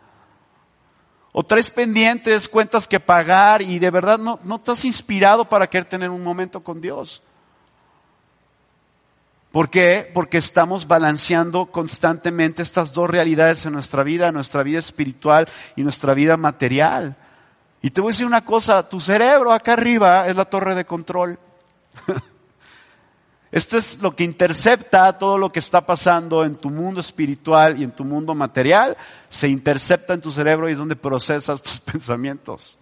O 1.33 1.45
tres 1.45 1.71
pendientes, 1.71 2.49
cuentas 2.49 2.89
que 2.89 2.99
pagar 2.99 3.61
y 3.61 3.79
de 3.79 3.91
verdad 3.91 4.19
no, 4.19 4.41
no 4.43 4.57
estás 4.57 4.87
inspirado 4.87 5.47
para 5.47 5.67
querer 5.67 5.85
tener 5.85 6.09
un 6.09 6.25
momento 6.25 6.63
con 6.63 6.81
Dios. 6.81 7.23
¿Por 9.53 9.69
qué? 9.69 10.11
Porque 10.15 10.39
estamos 10.39 10.87
balanceando 10.87 11.67
constantemente 11.67 12.63
estas 12.63 12.95
dos 12.95 13.09
realidades 13.09 13.67
en 13.67 13.75
nuestra 13.75 14.03
vida, 14.03 14.33
nuestra 14.33 14.63
vida 14.63 14.79
espiritual 14.79 15.47
y 15.77 15.83
nuestra 15.83 16.15
vida 16.15 16.39
material. 16.39 17.17
Y 17.83 17.91
te 17.91 18.01
voy 18.01 18.11
a 18.11 18.13
decir 18.13 18.27
una 18.27 18.45
cosa, 18.45 18.87
tu 18.87 19.01
cerebro 19.01 19.53
acá 19.53 19.75
arriba 19.75 20.27
es 20.27 20.37
la 20.37 20.47
torre 20.47 20.75
de 20.75 20.87
control. 20.87 21.39
Esto 23.53 23.79
es 23.79 24.03
lo 24.03 24.15
que 24.15 24.25
intercepta 24.25 25.17
todo 25.17 25.39
lo 25.39 25.51
que 25.51 25.61
está 25.61 25.87
pasando 25.87 26.45
en 26.45 26.57
tu 26.57 26.69
mundo 26.69 27.01
espiritual 27.01 27.79
y 27.79 27.85
en 27.85 27.93
tu 27.93 28.05
mundo 28.05 28.35
material. 28.35 28.97
Se 29.29 29.49
intercepta 29.49 30.15
en 30.15 30.21
tu 30.21 30.31
cerebro 30.31 30.69
y 30.69 30.73
es 30.73 30.79
donde 30.79 30.97
procesas 30.97 31.63
tus 31.63 31.79
pensamientos. 31.79 32.79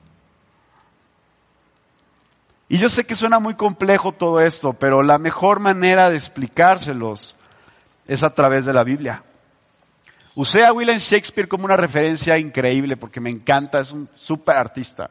Y 2.69 2.79
yo 2.79 2.89
sé 2.89 3.05
que 3.05 3.15
suena 3.15 3.39
muy 3.39 3.55
complejo 3.55 4.13
todo 4.13 4.41
esto, 4.41 4.73
pero 4.73 5.03
la 5.03 5.19
mejor 5.19 5.61
manera 5.61 6.09
de 6.09 6.17
explicárselos 6.17 7.37
es 8.07 8.23
a 8.23 8.31
través 8.31 8.65
de 8.65 8.73
la 8.73 8.85
Biblia. 8.85 9.23
Usé 10.35 10.65
a 10.65 10.73
William 10.73 10.99
Shakespeare 10.99 11.47
como 11.47 11.67
una 11.67 11.77
referencia 11.77 12.39
increíble 12.39 12.97
porque 12.97 13.21
me 13.21 13.31
encanta, 13.31 13.81
es 13.81 13.93
un 13.93 14.09
súper 14.15 14.57
artista. 14.57 15.11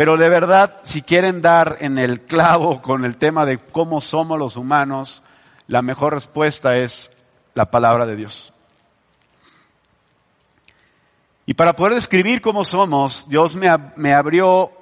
Pero 0.00 0.16
de 0.16 0.30
verdad, 0.30 0.80
si 0.82 1.02
quieren 1.02 1.42
dar 1.42 1.76
en 1.80 1.98
el 1.98 2.22
clavo 2.22 2.80
con 2.80 3.04
el 3.04 3.18
tema 3.18 3.44
de 3.44 3.58
cómo 3.58 4.00
somos 4.00 4.38
los 4.38 4.56
humanos, 4.56 5.22
la 5.66 5.82
mejor 5.82 6.14
respuesta 6.14 6.74
es 6.74 7.10
la 7.52 7.70
palabra 7.70 8.06
de 8.06 8.16
Dios. 8.16 8.54
Y 11.44 11.52
para 11.52 11.76
poder 11.76 11.92
describir 11.92 12.40
cómo 12.40 12.64
somos, 12.64 13.28
Dios 13.28 13.54
me, 13.56 13.68
me 13.96 14.14
abrió, 14.14 14.72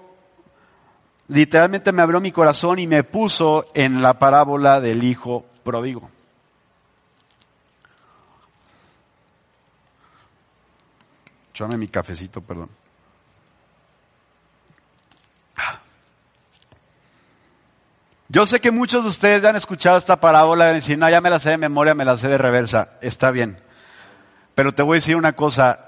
literalmente 1.27 1.91
me 1.91 2.03
abrió 2.03 2.21
mi 2.21 2.31
corazón 2.31 2.79
y 2.79 2.87
me 2.87 3.03
puso 3.03 3.73
en 3.75 4.01
la 4.01 4.21
parábola 4.21 4.81
del 4.81 5.03
hijo 5.03 5.45
pródigo. 5.65 6.09
Echame 11.53 11.77
mi 11.77 11.89
cafecito, 11.89 12.41
perdón. 12.41 12.78
Yo 18.31 18.45
sé 18.45 18.61
que 18.61 18.71
muchos 18.71 19.05
de 19.05 19.11
ustedes 19.11 19.43
ya 19.43 19.49
han 19.49 19.57
escuchado 19.57 19.97
esta 19.97 20.21
parábola 20.21 20.71
y 20.71 20.75
decir, 20.75 20.99
no, 20.99 21.09
ya 21.09 21.23
me 21.23 21.31
la 21.31 21.39
sé 21.39 21.51
de 21.51 21.57
memoria, 21.59 21.95
me 21.95 22.05
la 22.05 22.19
sé 22.19 22.29
de 22.29 22.37
reversa. 22.37 22.91
Está 23.01 23.31
bien. 23.31 23.59
Pero 24.55 24.75
te 24.75 24.83
voy 24.83 24.97
a 24.97 25.01
decir 25.01 25.17
una 25.17 25.33
cosa, 25.33 25.81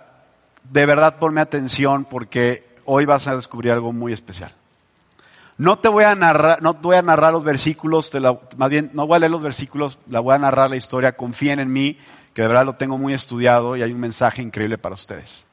de 0.65 0.87
verdad 0.87 1.19
ponme 1.19 1.43
atención 1.43 2.07
porque 2.07 2.67
hoy 2.87 3.05
vas 3.05 3.27
a 3.27 3.37
descubrir 3.37 3.73
algo 3.73 3.93
muy 3.93 4.15
especial. 4.15 4.55
No 5.59 5.79
te 5.79 5.89
voy 5.89 6.05
a 6.05 6.15
narrar, 6.15 6.63
no 6.63 6.73
voy 6.73 6.97
a 6.97 7.03
narrar 7.03 7.35
los 7.35 7.45
versículos, 7.45 8.11
más 8.57 8.71
bien 8.71 8.91
no 8.95 9.07
voy 9.07 9.17
a 9.17 9.19
leer 9.19 9.33
los 9.33 9.43
versículos, 9.43 9.99
la 10.09 10.21
voy 10.21 10.35
a 10.35 10.39
narrar 10.39 10.71
la 10.71 10.77
historia, 10.77 11.17
confíen 11.17 11.61
en 11.61 11.71
mí, 11.71 11.99
que 12.33 12.41
de 12.41 12.49
verdad 12.49 12.65
lo 12.65 12.77
tengo 12.77 12.97
muy 12.97 13.13
estudiado 13.13 13.77
y 13.77 13.83
hay 13.83 13.93
un 13.93 14.01
mensaje 14.01 14.41
increíble 14.41 14.79
para 14.79 14.95
ustedes. 14.95 15.45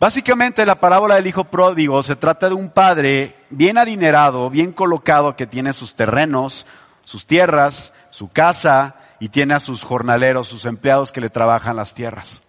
Básicamente 0.00 0.64
la 0.64 0.80
parábola 0.80 1.16
del 1.16 1.26
hijo 1.26 1.44
pródigo 1.44 2.02
se 2.02 2.16
trata 2.16 2.48
de 2.48 2.54
un 2.54 2.70
padre 2.70 3.36
bien 3.50 3.76
adinerado, 3.76 4.48
bien 4.48 4.72
colocado, 4.72 5.36
que 5.36 5.46
tiene 5.46 5.74
sus 5.74 5.94
terrenos, 5.94 6.64
sus 7.04 7.26
tierras, 7.26 7.92
su 8.08 8.30
casa 8.30 8.96
y 9.20 9.28
tiene 9.28 9.52
a 9.52 9.60
sus 9.60 9.82
jornaleros, 9.82 10.48
sus 10.48 10.64
empleados 10.64 11.12
que 11.12 11.20
le 11.20 11.28
trabajan 11.28 11.76
las 11.76 11.92
tierras. 11.92 12.40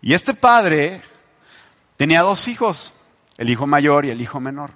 Y 0.00 0.14
este 0.14 0.32
padre 0.32 1.02
tenía 1.96 2.22
dos 2.22 2.46
hijos, 2.46 2.92
el 3.36 3.50
hijo 3.50 3.66
mayor 3.66 4.06
y 4.06 4.10
el 4.10 4.20
hijo 4.20 4.38
menor. 4.38 4.70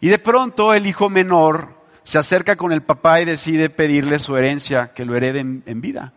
Y 0.00 0.08
de 0.08 0.18
pronto 0.18 0.72
el 0.72 0.86
hijo 0.86 1.10
menor 1.10 1.74
se 2.04 2.16
acerca 2.16 2.56
con 2.56 2.72
el 2.72 2.82
papá 2.82 3.20
y 3.20 3.26
decide 3.26 3.68
pedirle 3.68 4.18
su 4.18 4.34
herencia, 4.34 4.94
que 4.94 5.04
lo 5.04 5.14
herede 5.14 5.40
en, 5.40 5.80
vida. 5.82 6.14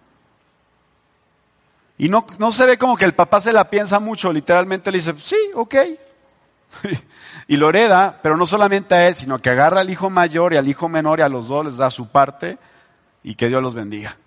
Y 2.01 2.09
no, 2.09 2.25
no 2.39 2.51
se 2.51 2.65
ve 2.65 2.79
como 2.79 2.97
que 2.97 3.05
el 3.05 3.13
papá 3.13 3.41
se 3.41 3.53
la 3.53 3.69
piensa 3.69 3.99
mucho, 3.99 4.33
literalmente 4.33 4.91
le 4.91 4.97
dice, 4.97 5.13
sí, 5.19 5.37
ok. 5.53 5.75
y 7.47 7.57
lo 7.57 7.69
hereda, 7.69 8.17
pero 8.23 8.35
no 8.37 8.47
solamente 8.47 8.95
a 8.95 9.07
él, 9.07 9.13
sino 9.13 9.37
que 9.37 9.51
agarra 9.51 9.81
al 9.81 9.89
hijo 9.91 10.09
mayor 10.09 10.51
y 10.51 10.57
al 10.57 10.67
hijo 10.67 10.89
menor 10.89 11.19
y 11.19 11.21
a 11.21 11.29
los 11.29 11.47
dos 11.47 11.63
les 11.63 11.77
da 11.77 11.91
su 11.91 12.07
parte 12.07 12.57
y 13.21 13.35
que 13.35 13.49
Dios 13.49 13.61
los 13.61 13.75
bendiga. 13.75 14.17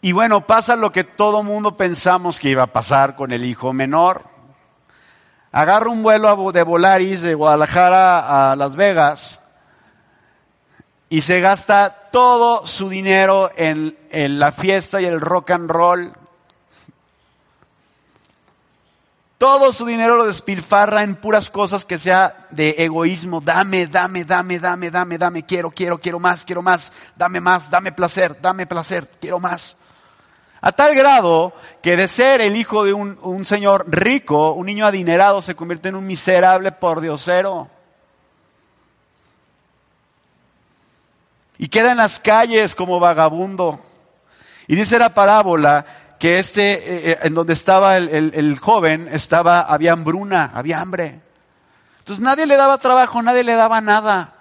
Y 0.00 0.10
bueno, 0.10 0.44
pasa 0.44 0.74
lo 0.74 0.90
que 0.90 1.04
todo 1.04 1.44
mundo 1.44 1.76
pensamos 1.76 2.40
que 2.40 2.48
iba 2.48 2.64
a 2.64 2.72
pasar 2.72 3.14
con 3.14 3.30
el 3.30 3.44
hijo 3.44 3.72
menor. 3.72 4.24
Agarra 5.52 5.88
un 5.88 6.02
vuelo 6.02 6.50
de 6.50 6.64
Volaris 6.64 7.22
de 7.22 7.34
Guadalajara 7.34 8.50
a 8.50 8.56
Las 8.56 8.74
Vegas 8.74 9.38
y 11.08 11.20
se 11.20 11.38
gasta 11.38 12.05
todo 12.16 12.66
su 12.66 12.88
dinero 12.88 13.50
en, 13.58 13.94
en 14.10 14.38
la 14.38 14.50
fiesta 14.50 15.02
y 15.02 15.04
el 15.04 15.20
rock 15.20 15.50
and 15.50 15.70
roll. 15.70 16.12
Todo 19.36 19.70
su 19.70 19.84
dinero 19.84 20.16
lo 20.16 20.24
despilfarra 20.24 21.02
en 21.02 21.16
puras 21.16 21.50
cosas 21.50 21.84
que 21.84 21.98
sea 21.98 22.46
de 22.48 22.74
egoísmo. 22.78 23.42
Dame, 23.42 23.86
dame, 23.86 24.24
dame, 24.24 24.58
dame, 24.58 24.90
dame, 24.90 25.18
dame. 25.18 25.42
Quiero, 25.44 25.70
quiero, 25.70 25.98
quiero 25.98 26.18
más, 26.18 26.46
quiero 26.46 26.62
más. 26.62 26.90
Dame 27.16 27.38
más, 27.38 27.68
dame 27.68 27.92
placer, 27.92 28.40
dame 28.40 28.66
placer, 28.66 29.10
quiero 29.20 29.38
más. 29.38 29.76
A 30.62 30.72
tal 30.72 30.94
grado 30.94 31.52
que 31.82 31.98
de 31.98 32.08
ser 32.08 32.40
el 32.40 32.56
hijo 32.56 32.84
de 32.84 32.94
un, 32.94 33.18
un 33.20 33.44
señor 33.44 33.84
rico, 33.88 34.52
un 34.52 34.64
niño 34.64 34.86
adinerado, 34.86 35.42
se 35.42 35.54
convierte 35.54 35.90
en 35.90 35.96
un 35.96 36.06
miserable 36.06 36.72
pordiosero. 36.72 37.75
Y 41.58 41.68
queda 41.68 41.92
en 41.92 41.98
las 41.98 42.18
calles 42.18 42.74
como 42.74 43.00
vagabundo. 43.00 43.80
Y 44.66 44.76
dice 44.76 44.98
la 44.98 45.14
parábola 45.14 45.86
que 46.18 46.38
este, 46.38 46.72
eh, 46.72 47.10
eh, 47.12 47.18
en 47.22 47.34
donde 47.34 47.54
estaba 47.54 47.96
el, 47.96 48.32
el, 48.34 48.58
joven, 48.58 49.08
estaba, 49.10 49.60
había 49.60 49.92
hambruna, 49.92 50.50
había 50.54 50.80
hambre. 50.80 51.20
Entonces 51.98 52.22
nadie 52.22 52.46
le 52.46 52.56
daba 52.56 52.78
trabajo, 52.78 53.22
nadie 53.22 53.44
le 53.44 53.54
daba 53.54 53.80
nada. 53.80 54.32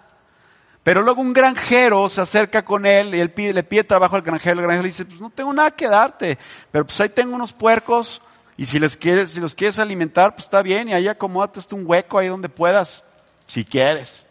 Pero 0.83 1.01
luego 1.01 1.21
un 1.21 1.33
granjero 1.33 2.07
se 2.09 2.21
acerca 2.21 2.63
con 2.63 2.85
él 2.85 3.15
y 3.15 3.19
él 3.19 3.31
pide, 3.31 3.53
le 3.53 3.63
pide 3.63 3.83
trabajo 3.83 4.15
al 4.15 4.21
granjero. 4.21 4.59
El 4.59 4.61
granjero 4.61 4.83
le 4.83 4.89
dice, 4.89 5.05
pues 5.05 5.19
no 5.19 5.31
tengo 5.31 5.51
nada 5.51 5.71
que 5.71 5.87
darte, 5.87 6.37
pero 6.71 6.85
pues 6.85 6.99
ahí 7.01 7.09
tengo 7.09 7.35
unos 7.35 7.53
puercos 7.53 8.21
y 8.57 8.65
si 8.65 8.79
les 8.79 8.95
quieres, 8.95 9.31
si 9.31 9.39
los 9.39 9.55
quieres 9.55 9.79
alimentar, 9.79 10.35
pues 10.35 10.45
está 10.45 10.61
bien 10.61 10.87
y 10.87 10.93
ahí 10.93 11.07
acomódate 11.07 11.59
un 11.73 11.85
hueco 11.85 12.19
ahí 12.19 12.27
donde 12.27 12.49
puedas, 12.49 13.03
si 13.47 13.65
quieres. 13.65 14.25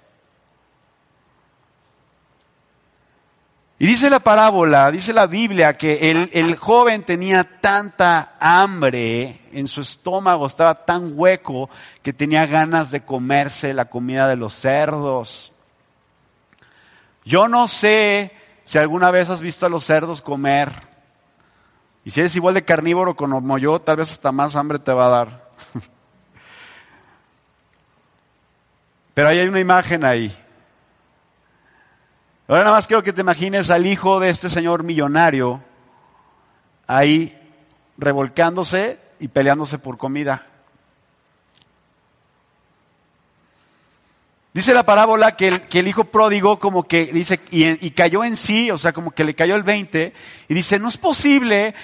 Y 3.79 3.87
dice 3.87 4.09
la 4.09 4.21
parábola, 4.21 4.91
dice 4.93 5.13
la 5.13 5.27
Biblia, 5.27 5.77
que 5.77 6.11
el, 6.11 6.31
el, 6.33 6.57
joven 6.57 7.03
tenía 7.03 7.61
tanta 7.61 8.37
hambre 8.39 9.41
en 9.53 9.67
su 9.67 9.81
estómago, 9.81 10.47
estaba 10.47 10.85
tan 10.85 11.13
hueco 11.19 11.69
que 12.01 12.13
tenía 12.13 12.47
ganas 12.47 12.93
de 12.93 13.01
comerse 13.01 13.75
la 13.75 13.87
comida 13.87 14.29
de 14.29 14.37
los 14.37 14.55
cerdos. 14.55 15.53
Yo 17.25 17.49
no 17.49 17.67
sé 17.67 18.33
si 18.63 18.79
alguna 18.79 19.11
vez 19.11 19.29
has 19.29 19.41
visto 19.41 19.67
a 19.67 19.71
los 19.71 19.85
cerdos 19.85 20.23
comer. 20.23 20.71
Y 22.05 22.11
si 22.11 22.21
eres 22.21 22.37
igual 22.37 22.55
de 22.55 22.65
carnívoro 22.65 23.17
como 23.17 23.59
yo, 23.59 23.81
tal 23.81 23.97
vez 23.97 24.13
hasta 24.13 24.31
más 24.31 24.55
hambre 24.55 24.79
te 24.79 24.93
va 24.93 25.07
a 25.07 25.11
dar. 25.11 25.51
Pero 29.15 29.29
ahí 29.29 29.39
hay 29.41 29.49
una 29.49 29.61
imagen 29.61 30.05
ahí. 30.05 30.44
Ahora 32.47 32.65
nada 32.65 32.77
más 32.77 32.87
quiero 32.87 33.03
que 33.03 33.13
te 33.13 33.23
imagines 33.23 33.71
al 33.71 33.87
hijo 33.87 34.21
de 34.21 34.29
este 34.29 34.51
señor 34.51 34.83
millonario 34.83 35.63
ahí 36.87 37.39
revolcándose 37.97 38.99
y 39.19 39.29
peleándose 39.29 39.79
por 39.79 39.97
comida. 39.97 40.47
Dice 44.53 44.75
la 44.75 44.85
parábola 44.85 45.37
que 45.37 45.63
el, 45.73 45.89
hijo 45.89 46.05
pródigo 46.05 46.59
como 46.59 46.85
que 46.85 47.07
dice, 47.07 47.41
y, 47.51 47.87
y, 47.87 47.91
cayó 47.93 48.23
en 48.23 48.37
sí, 48.37 48.71
o 48.71 48.79
sea, 48.79 48.93
como 48.93 49.11
que 49.11 49.25
le 49.25 49.35
cayó 49.35 49.57
el 49.57 49.65
20, 49.65 50.13
y 50.47 50.55
dice, 50.55 50.79
no 50.79 50.89
es 50.89 50.97
posible 50.97 51.75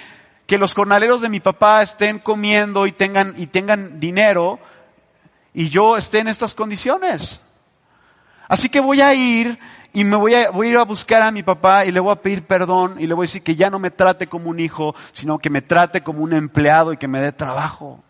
que 0.47 0.57
los 0.57 0.73
jornaleros 0.73 1.21
de 1.21 1.29
mi 1.29 1.39
papá 1.39 1.81
estén 1.81 2.19
comiendo 2.19 2.85
y 2.85 2.91
tengan, 2.91 3.33
y 3.35 3.47
tengan 3.47 3.99
dinero 3.99 4.59
y 5.53 5.69
yo 5.69 5.97
esté 5.97 6.19
en 6.19 6.27
estas 6.27 6.55
condiciones. 6.55 7.41
Así 8.47 8.69
que 8.69 8.79
voy 8.79 9.01
a 9.01 9.13
ir 9.13 9.57
y 9.93 10.03
me 10.05 10.15
voy 10.15 10.33
a, 10.35 10.51
voy 10.51 10.67
a 10.67 10.69
ir 10.71 10.77
a 10.77 10.83
buscar 10.83 11.21
a 11.21 11.31
mi 11.31 11.43
papá 11.43 11.85
y 11.85 11.91
le 11.91 11.99
voy 11.99 12.13
a 12.13 12.21
pedir 12.21 12.45
perdón 12.45 12.95
y 12.97 13.07
le 13.07 13.13
voy 13.13 13.25
a 13.25 13.27
decir 13.27 13.43
que 13.43 13.55
ya 13.55 13.69
no 13.69 13.77
me 13.77 13.91
trate 13.91 14.27
como 14.27 14.49
un 14.49 14.59
hijo, 14.59 14.95
sino 15.11 15.37
que 15.37 15.49
me 15.49 15.61
trate 15.61 16.01
como 16.01 16.23
un 16.23 16.33
empleado 16.33 16.93
y 16.93 16.97
que 16.97 17.09
me 17.09 17.19
dé 17.19 17.31
trabajo. 17.33 18.01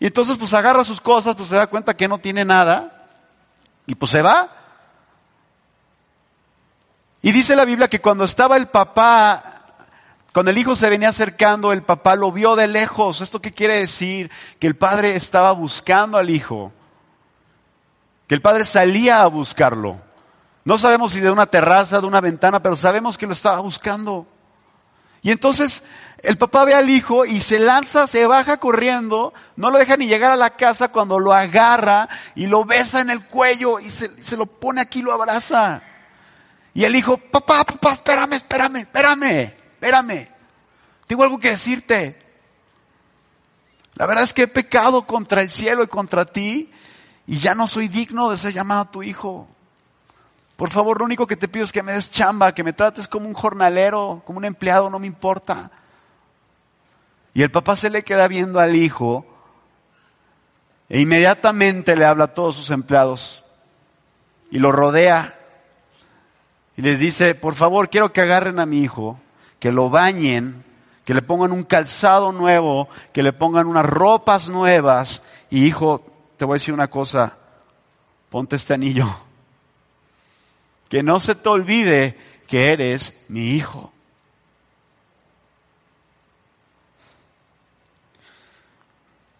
Y 0.00 0.06
entonces 0.06 0.36
pues 0.38 0.52
agarra 0.52 0.82
sus 0.82 1.00
cosas, 1.00 1.36
pues 1.36 1.48
se 1.48 1.54
da 1.54 1.68
cuenta 1.68 1.96
que 1.96 2.08
no 2.08 2.18
tiene 2.18 2.44
nada 2.44 3.08
y 3.86 3.94
pues 3.94 4.10
se 4.10 4.22
va. 4.22 4.50
Y 7.20 7.30
dice 7.30 7.54
la 7.54 7.64
Biblia 7.64 7.86
que 7.86 8.00
cuando 8.00 8.24
estaba 8.24 8.56
el 8.56 8.66
papá, 8.66 9.62
cuando 10.32 10.50
el 10.50 10.58
hijo 10.58 10.74
se 10.74 10.90
venía 10.90 11.10
acercando, 11.10 11.72
el 11.72 11.84
papá 11.84 12.16
lo 12.16 12.32
vio 12.32 12.56
de 12.56 12.66
lejos. 12.66 13.20
¿Esto 13.20 13.40
qué 13.40 13.52
quiere 13.52 13.78
decir? 13.78 14.32
Que 14.58 14.66
el 14.66 14.74
padre 14.74 15.14
estaba 15.14 15.52
buscando 15.52 16.18
al 16.18 16.30
hijo 16.30 16.72
el 18.34 18.40
padre 18.40 18.64
salía 18.64 19.22
a 19.22 19.26
buscarlo. 19.26 20.00
No 20.64 20.78
sabemos 20.78 21.12
si 21.12 21.20
de 21.20 21.30
una 21.30 21.46
terraza, 21.46 22.00
de 22.00 22.06
una 22.06 22.20
ventana, 22.20 22.62
pero 22.62 22.76
sabemos 22.76 23.18
que 23.18 23.26
lo 23.26 23.32
estaba 23.32 23.60
buscando. 23.60 24.26
Y 25.22 25.30
entonces 25.30 25.82
el 26.22 26.38
papá 26.38 26.64
ve 26.64 26.74
al 26.74 26.88
hijo 26.88 27.24
y 27.24 27.40
se 27.40 27.58
lanza, 27.58 28.06
se 28.06 28.26
baja 28.26 28.58
corriendo, 28.58 29.32
no 29.56 29.70
lo 29.70 29.78
deja 29.78 29.96
ni 29.96 30.06
llegar 30.06 30.32
a 30.32 30.36
la 30.36 30.50
casa 30.50 30.88
cuando 30.88 31.18
lo 31.18 31.32
agarra 31.32 32.08
y 32.34 32.46
lo 32.46 32.64
besa 32.64 33.00
en 33.00 33.10
el 33.10 33.24
cuello 33.26 33.80
y 33.80 33.84
se, 33.86 34.22
se 34.22 34.36
lo 34.36 34.46
pone 34.46 34.80
aquí 34.80 35.00
y 35.00 35.02
lo 35.02 35.12
abraza. 35.12 35.82
Y 36.74 36.84
el 36.84 36.96
hijo, 36.96 37.18
papá, 37.18 37.64
papá, 37.64 37.92
espérame, 37.92 38.34
espérame, 38.34 38.76
espérame, 38.76 39.54
espérame. 39.74 40.28
Tengo 41.06 41.22
algo 41.24 41.38
que 41.38 41.50
decirte. 41.50 42.18
La 43.94 44.06
verdad 44.06 44.24
es 44.24 44.32
que 44.32 44.42
he 44.42 44.48
pecado 44.48 45.06
contra 45.06 45.42
el 45.42 45.50
cielo 45.50 45.82
y 45.82 45.88
contra 45.88 46.24
ti 46.24 46.72
y 47.26 47.38
ya 47.38 47.54
no 47.54 47.68
soy 47.68 47.88
digno 47.88 48.30
de 48.30 48.36
ser 48.36 48.52
llamado 48.52 48.86
tu 48.86 49.02
hijo. 49.02 49.48
Por 50.56 50.70
favor, 50.70 50.98
lo 50.98 51.04
único 51.04 51.26
que 51.26 51.36
te 51.36 51.48
pido 51.48 51.64
es 51.64 51.72
que 51.72 51.82
me 51.82 51.92
des 51.92 52.10
chamba, 52.10 52.52
que 52.52 52.64
me 52.64 52.72
trates 52.72 53.08
como 53.08 53.26
un 53.26 53.34
jornalero, 53.34 54.22
como 54.24 54.38
un 54.38 54.44
empleado, 54.44 54.90
no 54.90 54.98
me 54.98 55.06
importa. 55.06 55.70
Y 57.34 57.42
el 57.42 57.50
papá 57.50 57.76
se 57.76 57.90
le 57.90 58.04
queda 58.04 58.28
viendo 58.28 58.60
al 58.60 58.76
hijo 58.76 59.26
e 60.88 61.00
inmediatamente 61.00 61.96
le 61.96 62.04
habla 62.04 62.24
a 62.24 62.34
todos 62.34 62.56
sus 62.56 62.70
empleados 62.70 63.44
y 64.50 64.58
lo 64.58 64.70
rodea 64.70 65.38
Y 66.76 66.82
les 66.82 67.00
dice, 67.00 67.34
por 67.34 67.54
favor, 67.54 67.88
quiero 67.88 68.12
que 68.12 68.20
agarren 68.20 68.60
a 68.60 68.66
mi 68.66 68.82
hijo, 68.82 69.18
que 69.58 69.72
lo 69.72 69.88
bañen, 69.88 70.64
que 71.04 71.14
le 71.14 71.22
pongan 71.22 71.52
un 71.52 71.64
calzado 71.64 72.32
nuevo, 72.32 72.88
que 73.12 73.22
le 73.22 73.32
pongan 73.32 73.66
unas 73.66 73.86
ropas 73.86 74.48
nuevas. 74.48 75.22
Y 75.50 75.64
hijo, 75.64 76.04
te 76.42 76.46
voy 76.46 76.56
a 76.56 76.58
decir 76.58 76.74
una 76.74 76.90
cosa, 76.90 77.38
ponte 78.28 78.56
este 78.56 78.74
anillo. 78.74 79.06
Que 80.88 81.00
no 81.00 81.20
se 81.20 81.36
te 81.36 81.48
olvide 81.48 82.18
que 82.48 82.72
eres 82.72 83.14
mi 83.28 83.50
hijo. 83.50 83.92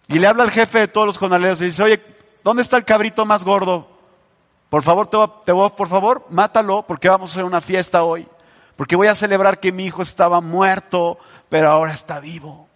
Y 0.07 0.21
le 0.21 0.29
habla 0.29 0.45
al 0.45 0.53
jefe 0.53 0.79
de 0.79 0.87
todos 0.87 1.09
los 1.09 1.19
jornaleros 1.19 1.61
y 1.63 1.65
dice, 1.65 1.83
oye, 1.83 2.01
¿dónde 2.45 2.63
está 2.63 2.77
el 2.77 2.85
cabrito 2.85 3.27
más 3.27 3.43
gordo? 3.43 3.89
Por 4.71 4.85
favor, 4.85 5.09
te 5.45 5.51
voy, 5.51 5.71
por 5.71 5.89
favor, 5.89 6.25
mátalo 6.31 6.85
porque 6.87 7.09
vamos 7.09 7.31
a 7.31 7.33
hacer 7.33 7.45
una 7.45 7.61
fiesta 7.61 8.05
hoy. 8.05 8.29
Porque 8.77 8.95
voy 8.95 9.09
a 9.09 9.17
celebrar 9.17 9.59
que 9.59 9.73
mi 9.73 9.87
hijo 9.87 10.03
estaba 10.03 10.41
muerto, 10.41 11.19
pero 11.49 11.69
ahora 11.69 11.95
está 11.95 12.21
vivo. 12.21 12.69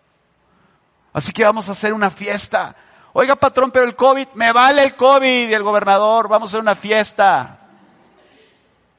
Así 1.13 1.31
que 1.31 1.45
vamos 1.45 1.69
a 1.69 1.73
hacer 1.73 1.93
una 1.93 2.11
fiesta. 2.11 2.75
Oiga, 3.19 3.35
patrón, 3.35 3.71
pero 3.71 3.87
el 3.87 3.97
COVID, 3.97 4.29
me 4.35 4.53
vale 4.53 4.83
el 4.83 4.95
COVID 4.95 5.49
y 5.49 5.55
el 5.55 5.63
gobernador, 5.63 6.29
vamos 6.29 6.49
a 6.49 6.51
hacer 6.51 6.61
una 6.61 6.75
fiesta. 6.75 7.61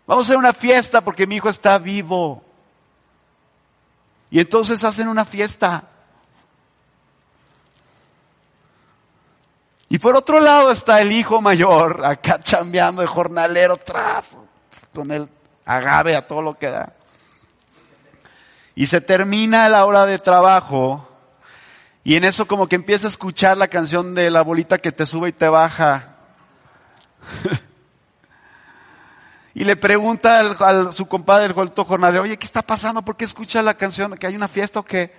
Vamos 0.07 0.25
a 0.25 0.27
hacer 0.29 0.37
una 0.37 0.53
fiesta 0.53 1.01
porque 1.01 1.27
mi 1.27 1.35
hijo 1.35 1.49
está 1.49 1.77
vivo. 1.77 2.43
Y 4.31 4.39
entonces 4.39 4.83
hacen 4.83 5.07
una 5.07 5.23
fiesta. 5.23 5.83
Y 9.87 9.99
por 9.99 10.15
otro 10.15 10.39
lado 10.39 10.71
está 10.71 10.99
el 10.99 11.11
hijo 11.11 11.39
mayor, 11.39 12.03
acá 12.03 12.39
chambeando 12.39 13.03
de 13.03 13.07
jornalero 13.07 13.75
atrás, 13.75 14.35
con 14.95 15.11
el 15.11 15.29
agave 15.63 16.15
a 16.15 16.25
todo 16.25 16.41
lo 16.41 16.57
que 16.57 16.71
da. 16.71 16.91
Y 18.73 18.87
se 18.87 18.99
termina 18.99 19.69
la 19.69 19.85
hora 19.85 20.07
de 20.07 20.17
trabajo 20.17 21.07
y 22.07 22.15
en 22.15 22.23
eso 22.23 22.47
como 22.47 22.69
que 22.69 22.77
empieza 22.77 23.05
a 23.05 23.09
escuchar 23.09 23.57
la 23.57 23.67
canción 23.67 24.15
de 24.15 24.31
la 24.31 24.41
bolita 24.41 24.77
que 24.77 24.93
te 24.93 25.05
sube 25.05 25.27
y 25.27 25.33
te 25.33 25.49
baja. 25.49 26.15
y 29.53 29.65
le 29.65 29.75
pregunta 29.75 30.39
a 30.39 30.91
su 30.93 31.05
compadre, 31.09 31.47
el 31.47 31.53
golto 31.53 31.83
jornalero, 31.83 32.23
oye, 32.23 32.37
¿qué 32.37 32.45
está 32.45 32.61
pasando? 32.61 33.01
¿Por 33.01 33.17
qué 33.17 33.25
escucha 33.25 33.61
la 33.61 33.73
canción? 33.73 34.15
¿Que 34.15 34.25
hay 34.25 34.37
una 34.37 34.47
fiesta 34.47 34.79
o 34.79 34.85
qué? 34.85 35.13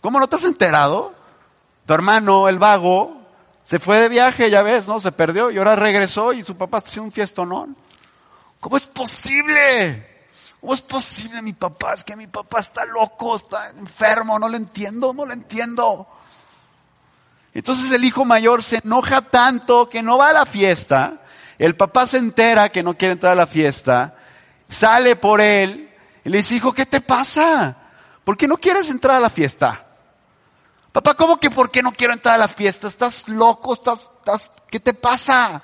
¿Cómo 0.00 0.18
no 0.18 0.26
te 0.26 0.36
has 0.36 0.44
enterado? 0.44 1.12
Tu 1.84 1.92
hermano, 1.92 2.48
el 2.48 2.58
vago, 2.58 3.20
se 3.62 3.78
fue 3.78 3.98
de 3.98 4.08
viaje, 4.08 4.48
ya 4.48 4.62
ves, 4.62 4.88
¿no? 4.88 5.00
Se 5.00 5.12
perdió 5.12 5.50
y 5.50 5.58
ahora 5.58 5.76
regresó 5.76 6.32
y 6.32 6.42
su 6.42 6.56
papá 6.56 6.78
está 6.78 6.88
haciendo 6.88 7.08
un 7.08 7.12
fiestonón. 7.12 7.76
¿Cómo 8.58 8.78
es 8.78 8.86
posible? 8.86 10.30
¿Cómo 10.62 10.72
es 10.72 10.80
posible 10.80 11.42
mi 11.42 11.52
papá? 11.52 11.92
Es 11.92 12.02
que 12.02 12.16
mi 12.16 12.26
papá 12.26 12.60
está 12.60 12.86
loco, 12.86 13.36
está 13.36 13.68
enfermo, 13.68 14.38
no 14.38 14.48
lo 14.48 14.56
entiendo, 14.56 15.12
no 15.12 15.26
lo 15.26 15.34
entiendo. 15.34 16.08
Entonces 17.54 17.90
el 17.92 18.04
hijo 18.04 18.24
mayor 18.24 18.62
se 18.62 18.80
enoja 18.82 19.20
tanto 19.20 19.88
que 19.88 20.02
no 20.02 20.18
va 20.18 20.30
a 20.30 20.32
la 20.32 20.46
fiesta. 20.46 21.20
El 21.58 21.76
papá 21.76 22.06
se 22.06 22.16
entera 22.16 22.70
que 22.70 22.82
no 22.82 22.96
quiere 22.96 23.12
entrar 23.12 23.32
a 23.32 23.36
la 23.36 23.46
fiesta. 23.46 24.16
Sale 24.68 25.16
por 25.16 25.40
él 25.40 25.90
y 26.24 26.30
le 26.30 26.38
dice, 26.38 26.54
hijo, 26.54 26.72
¿qué 26.72 26.86
te 26.86 27.00
pasa? 27.00 27.76
¿Por 28.24 28.36
qué 28.36 28.48
no 28.48 28.56
quieres 28.56 28.88
entrar 28.88 29.16
a 29.16 29.20
la 29.20 29.30
fiesta? 29.30 29.86
Papá, 30.92 31.14
¿cómo 31.14 31.38
que 31.38 31.50
por 31.50 31.70
qué 31.70 31.82
no 31.82 31.92
quiero 31.92 32.12
entrar 32.12 32.36
a 32.36 32.38
la 32.38 32.48
fiesta? 32.48 32.86
¿Estás 32.86 33.28
loco? 33.28 33.72
¿Estás, 33.72 34.10
estás, 34.18 34.50
qué 34.70 34.80
te 34.80 34.94
pasa? 34.94 35.62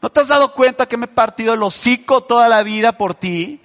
¿No 0.00 0.10
te 0.10 0.20
has 0.20 0.28
dado 0.28 0.52
cuenta 0.52 0.86
que 0.86 0.96
me 0.96 1.04
he 1.04 1.08
partido 1.08 1.54
el 1.54 1.62
hocico 1.62 2.22
toda 2.22 2.48
la 2.48 2.62
vida 2.62 2.92
por 2.92 3.14
ti? 3.14 3.62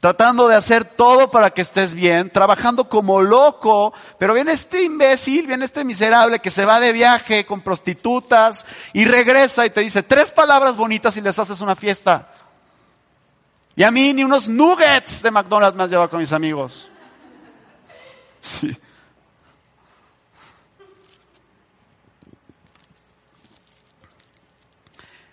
Tratando 0.00 0.48
de 0.48 0.56
hacer 0.56 0.86
todo 0.86 1.30
para 1.30 1.50
que 1.50 1.60
estés 1.60 1.92
bien, 1.92 2.30
trabajando 2.30 2.88
como 2.88 3.20
loco, 3.20 3.92
pero 4.18 4.32
viene 4.32 4.52
este 4.52 4.82
imbécil, 4.82 5.46
viene 5.46 5.66
este 5.66 5.84
miserable 5.84 6.38
que 6.38 6.50
se 6.50 6.64
va 6.64 6.80
de 6.80 6.94
viaje 6.94 7.44
con 7.44 7.60
prostitutas 7.60 8.64
y 8.94 9.04
regresa 9.04 9.66
y 9.66 9.70
te 9.70 9.82
dice 9.82 10.02
tres 10.02 10.30
palabras 10.30 10.74
bonitas 10.74 11.14
y 11.18 11.20
les 11.20 11.38
haces 11.38 11.60
una 11.60 11.76
fiesta. 11.76 12.32
Y 13.76 13.82
a 13.82 13.90
mí 13.90 14.14
ni 14.14 14.24
unos 14.24 14.48
nuggets 14.48 15.22
de 15.22 15.30
McDonald's 15.30 15.76
me 15.76 15.84
has 15.84 15.90
llevado 15.90 16.08
con 16.08 16.20
mis 16.20 16.32
amigos. 16.32 16.88
Sí. 18.40 18.74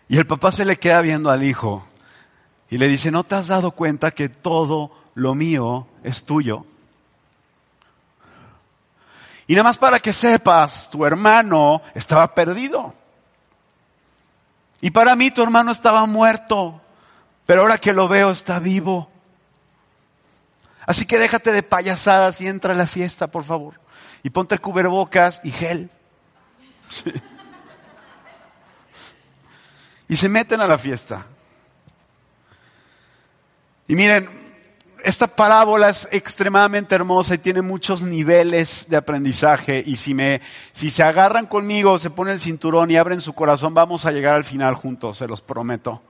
Y 0.10 0.18
el 0.18 0.28
papá 0.28 0.52
se 0.52 0.66
le 0.66 0.78
queda 0.78 1.00
viendo 1.00 1.30
al 1.30 1.44
hijo 1.44 1.88
y 2.70 2.78
le 2.78 2.88
dice, 2.88 3.12
¿no 3.12 3.24
te 3.24 3.36
has 3.36 3.48
dado 3.48 3.72
cuenta 3.72 4.12
que 4.12 4.30
todo 4.30 4.92
lo 5.16 5.36
mío 5.36 5.88
es 6.04 6.26
tuyo? 6.26 6.66
Y 9.48 9.54
nada 9.54 9.64
más 9.64 9.78
para 9.78 10.00
que 10.00 10.12
sepas, 10.12 10.90
tu 10.90 11.06
hermano 11.06 11.82
estaba 11.96 12.34
perdido. 12.36 12.94
Y 14.82 14.92
para 14.92 15.16
mí 15.16 15.32
tu 15.32 15.42
hermano 15.42 15.72
estaba 15.72 16.06
muerto, 16.06 16.82
pero 17.46 17.62
ahora 17.62 17.78
que 17.78 17.94
lo 17.94 18.08
veo 18.08 18.32
está 18.32 18.60
vivo. 18.60 19.10
Así 20.86 21.06
que 21.06 21.18
déjate 21.18 21.52
de 21.52 21.64
payasadas 21.64 22.42
y 22.42 22.48
entra 22.48 22.74
a 22.74 22.78
la 22.78 22.88
fiesta, 22.88 23.28
por 23.28 23.46
favor. 23.46 23.80
Y 24.24 24.30
ponte 24.30 24.56
el 24.56 24.62
cubrebocas 24.62 25.40
y 25.44 25.52
gel. 25.52 25.90
Y 30.10 30.16
se 30.16 30.30
meten 30.30 30.62
a 30.62 30.68
la 30.68 30.78
fiesta. 30.78 31.26
Y 33.88 33.96
miren, 33.96 34.30
esta 35.04 35.28
parábola 35.28 35.90
es 35.90 36.08
extremadamente 36.12 36.96
hermosa 36.96 37.36
y 37.36 37.38
tiene 37.38 37.62
muchos 37.62 38.02
niveles 38.02 38.86
de 38.90 38.98
aprendizaje 38.98 39.82
y 39.86 39.96
si 39.96 40.14
me, 40.14 40.42
si 40.74 40.90
se 40.90 41.04
agarran 41.04 41.46
conmigo, 41.46 41.98
se 42.00 42.10
ponen 42.10 42.34
el 42.34 42.40
cinturón 42.42 42.92
y 42.92 42.98
abren 42.98 43.22
su 43.22 43.34
corazón, 43.34 43.74
vamos 43.74 44.06
a 44.06 44.12
llegar 44.12 44.36
al 44.36 44.44
final 44.44 44.76
juntos, 44.76 45.18
se 45.18 45.28
los 45.28 45.42
prometo. 45.42 46.02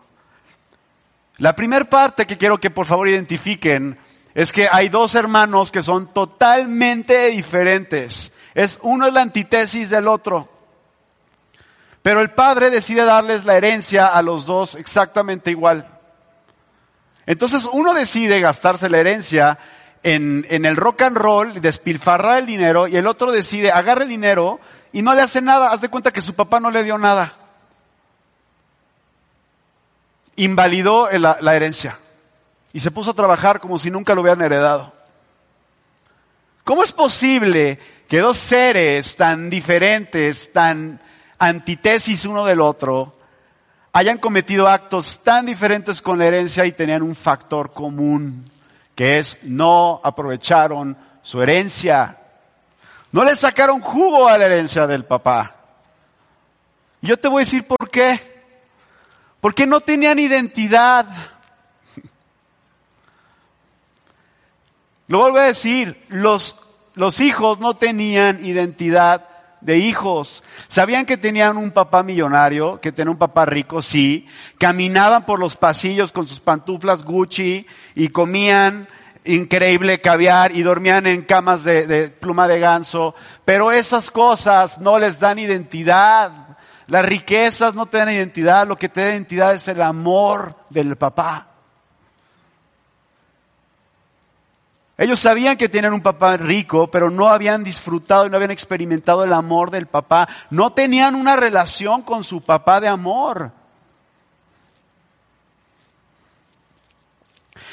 La 1.38 1.56
primera 1.56 1.86
parte 1.86 2.26
que 2.26 2.38
quiero 2.38 2.60
que 2.60 2.72
por 2.72 2.88
favor 2.88 3.08
identifiquen 3.08 4.00
es 4.34 4.52
que 4.52 4.68
hay 4.72 4.90
dos 4.90 5.14
hermanos 5.14 5.70
que 5.70 5.84
son 5.84 6.14
totalmente 6.14 7.30
diferentes. 7.30 8.32
Es, 8.56 8.80
uno 8.82 9.08
es 9.08 9.14
la 9.14 9.22
antítesis 9.22 9.92
del 9.92 10.08
otro. 10.08 10.50
Pero 12.02 12.22
el 12.22 12.32
padre 12.32 12.70
decide 12.70 13.04
darles 13.04 13.46
la 13.46 13.56
herencia 13.58 14.08
a 14.08 14.22
los 14.24 14.46
dos 14.46 14.76
exactamente 14.76 15.52
igual. 15.52 15.97
Entonces 17.28 17.70
uno 17.72 17.94
decide 17.94 18.40
gastarse 18.40 18.90
la 18.90 19.00
herencia 19.00 19.60
en, 20.02 20.48
en 20.50 20.66
el 20.66 20.78
rock 20.78 21.04
and 21.04 21.18
roll, 21.18 21.62
despilfarrar 21.62 22.40
el 22.40 22.46
dinero, 22.46 22.88
y 22.88 22.96
el 22.96 23.06
otro 23.06 23.32
decide 23.32 23.70
agarra 23.70 24.04
el 24.04 24.10
dinero 24.10 24.60
y 24.94 25.02
no 25.02 25.14
le 25.14 25.22
hace 25.22 25.42
nada. 25.42 25.72
Haz 25.72 25.82
de 25.82 25.90
cuenta 25.90 26.14
que 26.14 26.22
su 26.22 26.34
papá 26.34 26.62
no 26.62 26.72
le 26.72 26.84
dio 26.84 26.98
nada. 26.98 27.36
Invalidó 30.38 31.10
la, 31.12 31.38
la 31.42 31.56
herencia 31.56 32.00
y 32.72 32.80
se 32.80 32.92
puso 32.92 33.12
a 33.12 33.16
trabajar 33.16 33.60
como 33.60 33.78
si 33.78 33.92
nunca 33.92 34.16
lo 34.16 34.22
hubieran 34.22 34.42
heredado. 34.42 34.94
¿Cómo 36.64 36.84
es 36.84 36.94
posible 36.94 37.80
que 38.08 38.20
dos 38.20 38.38
seres 38.38 39.18
tan 39.18 39.50
diferentes, 39.50 40.54
tan 40.54 41.02
antítesis 41.40 42.26
uno 42.26 42.46
del 42.46 42.62
otro, 42.62 43.17
hayan 43.98 44.20
cometido 44.20 44.68
actos 44.68 45.18
tan 45.24 45.48
diferentes 45.48 46.04
con 46.04 46.20
la 46.20 46.28
herencia 46.28 46.64
y 46.68 46.72
tenían 46.72 47.02
un 47.02 47.16
factor 47.16 47.74
común, 47.74 48.46
que 48.94 49.18
es 49.18 49.40
no 49.42 50.00
aprovecharon 50.04 50.96
su 51.24 51.42
herencia. 51.42 52.16
No 53.12 53.24
le 53.24 53.36
sacaron 53.36 53.82
jugo 53.82 54.28
a 54.28 54.38
la 54.38 54.46
herencia 54.46 54.86
del 54.86 55.04
papá. 55.04 55.56
Y 57.02 57.08
yo 57.08 57.18
te 57.18 57.28
voy 57.28 57.42
a 57.42 57.46
decir 57.46 57.66
por 57.66 57.90
qué. 57.90 58.44
Porque 59.42 59.66
no 59.66 59.82
tenían 59.82 60.20
identidad. 60.20 61.08
Lo 65.08 65.22
vuelvo 65.22 65.40
a 65.40 65.46
decir, 65.46 66.06
los, 66.10 66.56
los 66.94 67.20
hijos 67.20 67.60
no 67.60 67.76
tenían 67.76 68.46
identidad 68.46 69.28
de 69.68 69.80
hijos. 69.80 70.44
Sabían 70.70 71.06
que 71.06 71.18
tenían 71.18 71.58
un 71.58 71.72
papá 71.72 72.02
millonario, 72.02 72.80
que 72.80 72.94
tenían 72.94 73.10
un 73.10 73.18
papá 73.18 73.46
rico, 73.46 73.82
sí. 73.82 74.26
Caminaban 74.58 75.26
por 75.26 75.42
los 75.42 75.58
pasillos 75.58 76.14
con 76.14 76.26
sus 76.26 76.40
pantuflas 76.40 77.04
Gucci 77.04 77.68
y 77.94 78.08
comían 78.08 78.88
increíble 79.26 80.00
caviar 80.00 80.56
y 80.56 80.64
dormían 80.64 81.06
en 81.06 81.24
camas 81.24 81.66
de, 81.66 81.86
de 81.86 82.08
pluma 82.08 82.48
de 82.48 82.62
ganso. 82.62 83.14
Pero 83.44 83.74
esas 83.74 84.10
cosas 84.10 84.80
no 84.80 84.98
les 85.00 85.20
dan 85.20 85.38
identidad. 85.38 86.58
Las 86.86 87.04
riquezas 87.04 87.76
no 87.76 87.88
te 87.88 87.98
dan 87.98 88.10
identidad. 88.10 88.66
Lo 88.66 88.78
que 88.78 88.88
te 88.88 89.02
da 89.02 89.10
identidad 89.10 89.54
es 89.54 89.68
el 89.68 89.82
amor 89.82 90.56
del 90.70 90.96
papá. 90.96 91.47
Ellos 94.98 95.20
sabían 95.20 95.58
que 95.58 95.70
tenían 95.70 95.94
un 95.94 96.02
papá 96.02 96.38
rico, 96.38 96.90
pero 96.90 97.12
no 97.12 97.30
habían 97.30 97.64
disfrutado 97.64 98.26
y 98.26 98.30
no 98.32 98.36
habían 98.36 98.52
experimentado 98.52 99.24
el 99.24 99.32
amor 99.32 99.70
del 99.70 99.86
papá. 99.86 100.28
No 100.50 100.74
tenían 100.74 101.14
una 101.14 101.36
relación 101.36 102.02
con 102.02 102.24
su 102.24 102.42
papá 102.42 102.82
de 102.82 102.88
amor. 102.88 103.52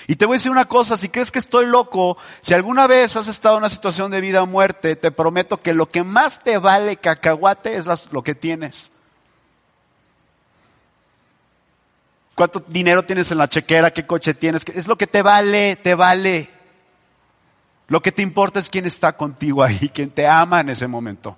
Y 0.06 0.16
te 0.16 0.26
voy 0.26 0.34
a 0.34 0.38
decir 0.38 0.52
una 0.52 0.66
cosa, 0.66 0.98
si 0.98 1.08
crees 1.08 1.32
que 1.32 1.38
estoy 1.38 1.64
loco, 1.64 2.18
si 2.42 2.52
alguna 2.52 2.87
vez 2.87 3.16
has 3.16 3.26
estado 3.26 3.56
en 3.56 3.62
una 3.62 3.70
situación 3.70 4.10
de 4.10 4.20
vida 4.20 4.42
o 4.42 4.46
muerte, 4.46 4.96
te 4.96 5.10
prometo 5.10 5.62
que 5.62 5.72
lo 5.72 5.88
que 5.88 6.04
más 6.04 6.40
te 6.44 6.58
vale 6.58 6.96
cacahuate 6.96 7.76
es 7.76 7.87
lo 8.12 8.22
que 8.22 8.34
tienes. 8.34 8.90
¿Cuánto 12.34 12.62
dinero 12.66 13.04
tienes 13.04 13.30
en 13.30 13.38
la 13.38 13.48
chequera? 13.48 13.92
¿Qué 13.92 14.04
coche 14.04 14.34
tienes? 14.34 14.64
Es 14.74 14.87
lo 14.87 14.98
que 14.98 15.06
te 15.06 15.22
vale, 15.22 15.76
te 15.76 15.94
vale. 15.94 16.53
Lo 17.88 18.01
que 18.01 18.12
te 18.12 18.23
importa 18.23 18.61
es 18.61 18.70
quién 18.70 18.87
está 18.87 19.16
contigo 19.16 19.62
ahí, 19.62 19.90
quién 19.94 20.11
te 20.11 20.27
ama 20.27 20.61
en 20.61 20.70
ese 20.70 20.87
momento. 20.87 21.37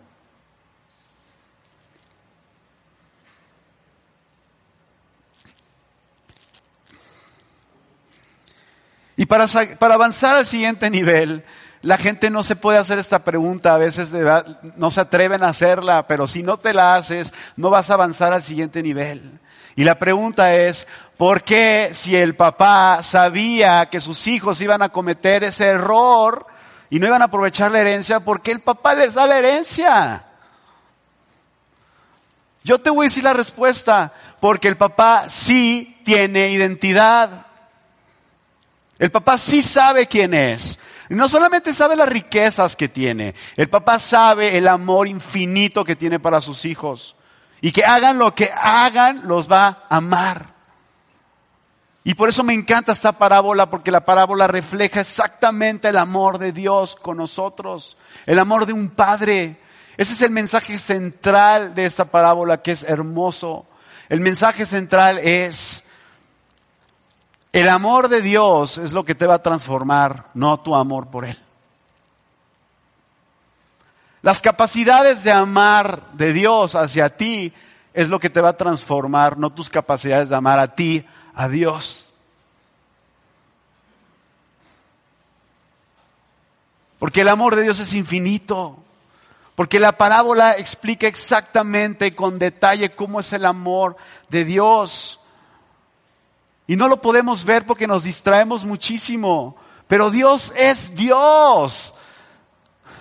Y 9.17 9.25
para, 9.25 9.47
para 9.79 9.95
avanzar 9.95 10.37
al 10.37 10.47
siguiente 10.47 10.91
nivel, 10.91 11.43
la 11.81 11.97
gente 11.97 12.31
no 12.31 12.45
se 12.45 12.55
puede 12.55 12.79
hacer 12.79 12.99
esta 12.99 13.25
pregunta, 13.25 13.75
a 13.75 13.79
veces 13.79 14.13
no 14.77 14.91
se 14.91 15.01
atreven 15.01 15.43
a 15.43 15.49
hacerla, 15.49 16.07
pero 16.07 16.27
si 16.27 16.43
no 16.43 16.59
te 16.59 16.75
la 16.75 16.97
haces, 16.97 17.33
no 17.57 17.71
vas 17.71 17.91
a 17.91 17.95
avanzar 17.95 18.33
al 18.35 18.43
siguiente 18.43 18.83
nivel. 18.83 19.41
Y 19.77 19.85
la 19.85 19.99
pregunta 19.99 20.55
es, 20.55 20.87
¿por 21.19 21.45
qué 21.45 21.91
si 21.93 22.17
el 22.17 22.35
papá 22.35 23.03
sabía 23.03 23.87
que 23.91 24.01
sus 24.01 24.27
hijos 24.27 24.61
iban 24.63 24.81
a 24.81 24.89
cometer 24.89 25.45
ese 25.45 25.67
error 25.67 26.47
y 26.89 26.99
no 26.99 27.07
iban 27.07 27.21
a 27.21 27.27
aprovechar 27.27 27.71
la 27.71 27.81
herencia, 27.83 28.21
por 28.21 28.41
qué 28.41 28.53
el 28.53 28.61
papá 28.61 28.95
les 28.95 29.13
da 29.13 29.27
la 29.27 29.39
herencia? 29.39 30.25
Yo 32.65 32.79
te 32.81 32.89
voy 32.89 33.07
a 33.07 33.09
decir 33.09 33.23
la 33.23 33.35
respuesta, 33.35 34.13
porque 34.41 34.69
el 34.69 34.79
papá 34.79 35.29
sí 35.29 36.01
tiene 36.05 36.49
identidad. 36.51 37.47
El 38.99 39.11
papá 39.11 39.37
sí 39.37 39.63
sabe 39.63 40.07
quién 40.07 40.33
es. 40.33 40.79
No 41.11 41.29
solamente 41.29 41.75
sabe 41.75 41.97
las 41.97 42.09
riquezas 42.09 42.75
que 42.77 42.89
tiene, 42.89 43.35
el 43.57 43.69
papá 43.69 43.99
sabe 43.99 44.57
el 44.57 44.67
amor 44.67 45.07
infinito 45.07 45.85
que 45.85 45.97
tiene 45.97 46.19
para 46.19 46.41
sus 46.41 46.65
hijos. 46.65 47.16
Y 47.67 47.73
que 47.73 47.85
hagan 47.85 48.17
lo 48.17 48.33
que 48.33 48.49
hagan, 48.55 49.27
los 49.27 49.51
va 49.51 49.87
a 49.91 49.97
amar. 49.97 50.55
Y 52.05 52.15
por 52.15 52.29
eso 52.29 52.45
me 52.45 52.55
encanta 52.55 52.93
esta 52.93 53.11
parábola, 53.19 53.69
porque 53.69 53.91
la 53.91 54.05
parábola 54.05 54.47
refleja 54.47 55.01
exactamente 55.01 55.89
el 55.89 55.99
amor 55.99 56.39
de 56.39 56.53
Dios 56.53 56.95
con 56.95 57.17
nosotros, 57.17 57.97
el 58.25 58.39
amor 58.39 58.67
de 58.67 58.73
un 58.73 58.91
padre. 58.91 59.61
Ese 59.97 60.13
es 60.13 60.21
el 60.21 60.31
mensaje 60.31 60.79
central 60.79 61.75
de 61.75 61.87
esta 61.87 62.05
parábola 62.05 62.63
que 62.63 62.71
es 62.71 62.85
hermoso. 62.85 63.67
El 64.09 64.21
mensaje 64.21 64.65
central 64.65 65.19
es, 65.19 65.83
el 67.51 67.69
amor 67.69 68.09
de 68.09 68.23
Dios 68.23 68.79
es 68.79 68.93
lo 68.93 69.05
que 69.05 69.17
te 69.17 69.27
va 69.27 69.35
a 69.35 69.43
transformar, 69.43 70.27
no 70.35 70.61
tu 70.61 70.77
amor 70.77 71.11
por 71.11 71.25
Él. 71.25 71.46
Las 74.27 74.43
capacidades 74.43 75.23
de 75.23 75.31
amar 75.31 76.11
de 76.15 76.33
Dios 76.33 76.75
hacia 76.75 77.11
ti 77.11 77.53
es 77.95 78.09
lo 78.09 78.19
que 78.19 78.29
te 78.29 78.41
va 78.41 78.49
a 78.49 78.57
transformar, 78.57 79.39
no 79.39 79.51
tus 79.51 79.71
capacidades 79.71 80.29
de 80.29 80.35
amar 80.35 80.59
a 80.59 80.75
ti, 80.75 81.07
a 81.33 81.49
Dios. 81.49 82.13
Porque 86.99 87.21
el 87.21 87.29
amor 87.29 87.55
de 87.55 87.63
Dios 87.63 87.79
es 87.79 87.93
infinito. 87.93 88.77
Porque 89.55 89.79
la 89.79 89.93
parábola 89.93 90.57
explica 90.59 91.07
exactamente 91.07 92.17
con 92.17 92.41
detalle 92.41 92.97
cómo 92.97 93.21
es 93.21 93.33
el 93.33 93.45
amor 93.45 93.97
de 94.29 94.45
Dios. 94.45 95.21
Y 96.67 96.75
no 96.75 96.89
lo 96.89 97.01
podemos 97.01 97.45
ver 97.45 97.65
porque 97.65 97.87
nos 97.87 98.03
distraemos 98.03 98.65
muchísimo. 98.65 99.55
Pero 99.87 100.11
Dios 100.11 100.53
es 100.57 100.97
Dios. 100.97 101.93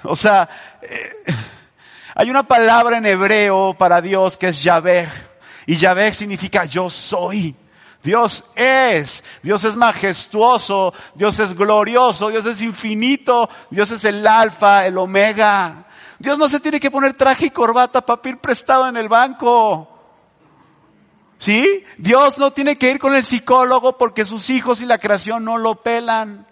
O 0.07 0.15
sea, 0.15 0.49
eh, 0.81 1.23
hay 2.15 2.29
una 2.29 2.47
palabra 2.47 2.97
en 2.97 3.05
hebreo 3.05 3.75
para 3.77 4.01
Dios 4.01 4.37
que 4.37 4.47
es 4.47 4.63
Yahvé. 4.63 5.09
Y 5.65 5.75
Yahvé 5.75 6.13
significa 6.13 6.65
yo 6.65 6.89
soy. 6.89 7.55
Dios 8.01 8.45
es, 8.55 9.23
Dios 9.41 9.63
es 9.63 9.75
majestuoso, 9.75 10.93
Dios 11.15 11.39
es 11.39 11.55
glorioso, 11.55 12.29
Dios 12.29 12.45
es 12.45 12.61
infinito, 12.61 13.49
Dios 13.71 13.89
es 13.89 14.05
el 14.05 14.25
alfa, 14.27 14.85
el 14.85 14.95
omega. 14.99 15.87
Dios 16.19 16.37
no 16.37 16.47
se 16.47 16.59
tiene 16.59 16.79
que 16.79 16.91
poner 16.91 17.15
traje 17.15 17.47
y 17.47 17.49
corbata 17.49 18.05
para 18.05 18.21
prestado 18.21 18.87
en 18.87 18.97
el 18.97 19.09
banco. 19.09 19.91
¿Sí? 21.39 21.83
Dios 21.97 22.37
no 22.37 22.53
tiene 22.53 22.77
que 22.77 22.91
ir 22.91 22.99
con 22.99 23.15
el 23.15 23.23
psicólogo 23.23 23.97
porque 23.97 24.23
sus 24.23 24.49
hijos 24.49 24.81
y 24.81 24.85
la 24.85 24.99
creación 24.99 25.43
no 25.43 25.57
lo 25.57 25.81
pelan. 25.81 26.47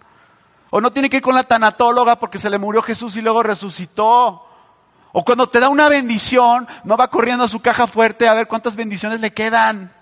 O 0.76 0.80
no 0.80 0.92
tiene 0.92 1.08
que 1.08 1.18
ir 1.18 1.22
con 1.22 1.36
la 1.36 1.44
tanatóloga 1.44 2.18
porque 2.18 2.40
se 2.40 2.50
le 2.50 2.58
murió 2.58 2.82
Jesús 2.82 3.14
y 3.14 3.22
luego 3.22 3.44
resucitó. 3.44 4.44
O 5.12 5.24
cuando 5.24 5.48
te 5.48 5.60
da 5.60 5.68
una 5.68 5.88
bendición, 5.88 6.66
no 6.82 6.96
va 6.96 7.10
corriendo 7.10 7.44
a 7.44 7.48
su 7.48 7.60
caja 7.60 7.86
fuerte 7.86 8.26
a 8.26 8.34
ver 8.34 8.48
cuántas 8.48 8.74
bendiciones 8.74 9.20
le 9.20 9.32
quedan. 9.32 9.94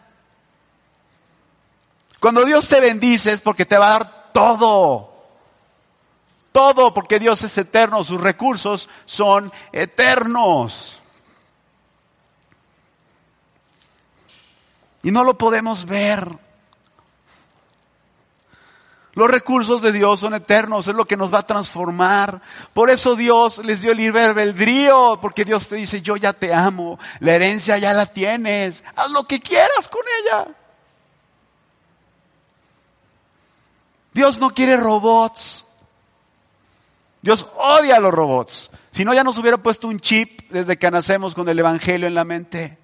Cuando 2.18 2.46
Dios 2.46 2.66
te 2.70 2.80
bendice 2.80 3.32
es 3.32 3.42
porque 3.42 3.66
te 3.66 3.76
va 3.76 3.88
a 3.88 3.90
dar 3.98 4.32
todo. 4.32 5.12
Todo 6.52 6.94
porque 6.94 7.18
Dios 7.18 7.44
es 7.44 7.58
eterno, 7.58 8.02
sus 8.02 8.18
recursos 8.18 8.88
son 9.04 9.52
eternos. 9.72 10.98
Y 15.02 15.10
no 15.10 15.22
lo 15.22 15.36
podemos 15.36 15.84
ver. 15.84 16.30
Los 19.14 19.30
recursos 19.30 19.82
de 19.82 19.92
Dios 19.92 20.20
son 20.20 20.32
eternos, 20.32 20.88
es 20.88 20.94
lo 20.94 21.04
que 21.04 21.18
nos 21.18 21.32
va 21.32 21.40
a 21.40 21.46
transformar. 21.46 22.40
Por 22.72 22.88
eso 22.88 23.14
Dios 23.14 23.58
les 23.64 23.82
dio 23.82 23.92
el 23.92 23.98
libre 23.98 24.22
albedrío, 24.22 25.18
porque 25.20 25.44
Dios 25.44 25.68
te 25.68 25.76
dice, 25.76 26.00
yo 26.00 26.16
ya 26.16 26.32
te 26.32 26.54
amo, 26.54 26.98
la 27.20 27.32
herencia 27.32 27.76
ya 27.76 27.92
la 27.92 28.06
tienes, 28.06 28.82
haz 28.96 29.10
lo 29.10 29.24
que 29.24 29.40
quieras 29.40 29.88
con 29.90 30.02
ella. 30.20 30.48
Dios 34.14 34.38
no 34.38 34.50
quiere 34.50 34.76
robots. 34.76 35.64
Dios 37.20 37.46
odia 37.56 37.96
a 37.96 38.00
los 38.00 38.12
robots. 38.12 38.70
Si 38.90 39.04
no, 39.04 39.14
ya 39.14 39.24
nos 39.24 39.38
hubiera 39.38 39.58
puesto 39.58 39.88
un 39.88 40.00
chip 40.00 40.50
desde 40.50 40.78
que 40.78 40.90
nacemos 40.90 41.34
con 41.34 41.48
el 41.48 41.58
Evangelio 41.58 42.06
en 42.06 42.14
la 42.14 42.24
mente. 42.24 42.78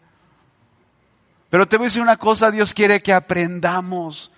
Pero 1.51 1.67
te 1.67 1.77
voy 1.77 1.87
a 1.87 1.89
decir 1.89 2.03
una 2.03 2.17
cosa, 2.17 2.51
Dios 2.51 2.75
quiere 2.75 3.03
que 3.03 3.13
aprendamos. 3.13 4.31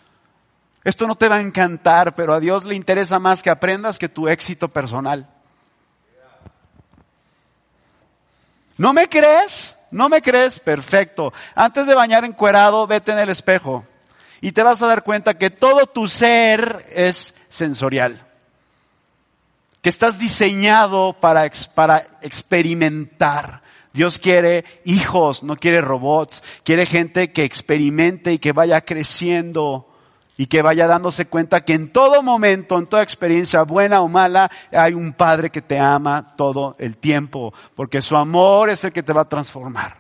Esto 0.83 1.07
no 1.07 1.15
te 1.15 1.29
va 1.29 1.37
a 1.37 1.41
encantar, 1.41 2.15
pero 2.15 2.33
a 2.33 2.41
Dios 2.41 2.65
le 2.65 2.75
interesa 2.75 3.19
más 3.19 3.43
que 3.43 3.51
aprendas 3.51 3.99
que 3.99 4.09
tu 4.09 4.29
éxito 4.29 4.69
personal. 4.69 5.29
¿No 8.79 8.95
me 8.95 9.09
crees? 9.09 9.77
¿No 9.91 10.09
me 10.09 10.23
crees? 10.23 10.59
Perfecto. 10.59 11.35
Antes 11.55 11.87
de 11.87 11.95
bañar 11.95 12.25
encuerado, 12.25 12.87
vete 12.87 13.13
en 13.13 13.19
el 13.19 13.29
espejo 13.29 13.85
y 14.41 14.53
te 14.53 14.63
vas 14.63 14.81
a 14.81 14.87
dar 14.87 15.03
cuenta 15.03 15.37
que 15.37 15.51
todo 15.51 15.87
tu 15.87 16.09
ser 16.09 16.87
es 16.91 17.35
sensorial. 17.49 18.27
Que 19.83 19.91
estás 19.91 20.19
diseñado 20.19 21.15
para, 21.21 21.51
para 21.75 22.07
experimentar. 22.23 23.63
Dios 23.93 24.19
quiere 24.19 24.65
hijos, 24.85 25.43
no 25.43 25.57
quiere 25.57 25.83
robots. 25.83 26.43
Quiere 26.65 26.87
gente 26.87 27.33
que 27.33 27.45
experimente 27.45 28.33
y 28.33 28.39
que 28.39 28.53
vaya 28.53 28.81
creciendo 28.81 29.90
y 30.41 30.47
que 30.47 30.63
vaya 30.63 30.87
dándose 30.87 31.27
cuenta 31.27 31.67
que 31.67 31.75
en 31.75 31.93
todo 31.93 32.23
momento, 32.23 32.79
en 32.79 32.87
toda 32.87 33.03
experiencia, 33.03 33.63
buena 33.65 34.01
o 34.01 34.09
mala, 34.09 34.51
hay 34.73 34.95
un 34.95 35.13
Padre 35.13 35.51
que 35.51 35.61
te 35.61 35.79
ama 35.79 36.35
todo 36.35 36.77
el 36.79 36.97
tiempo, 36.97 37.53
porque 37.75 38.01
su 38.01 38.17
amor 38.17 38.71
es 38.71 38.83
el 38.85 38.91
que 38.91 39.03
te 39.03 39.13
va 39.13 39.21
a 39.21 39.29
transformar. 39.29 39.99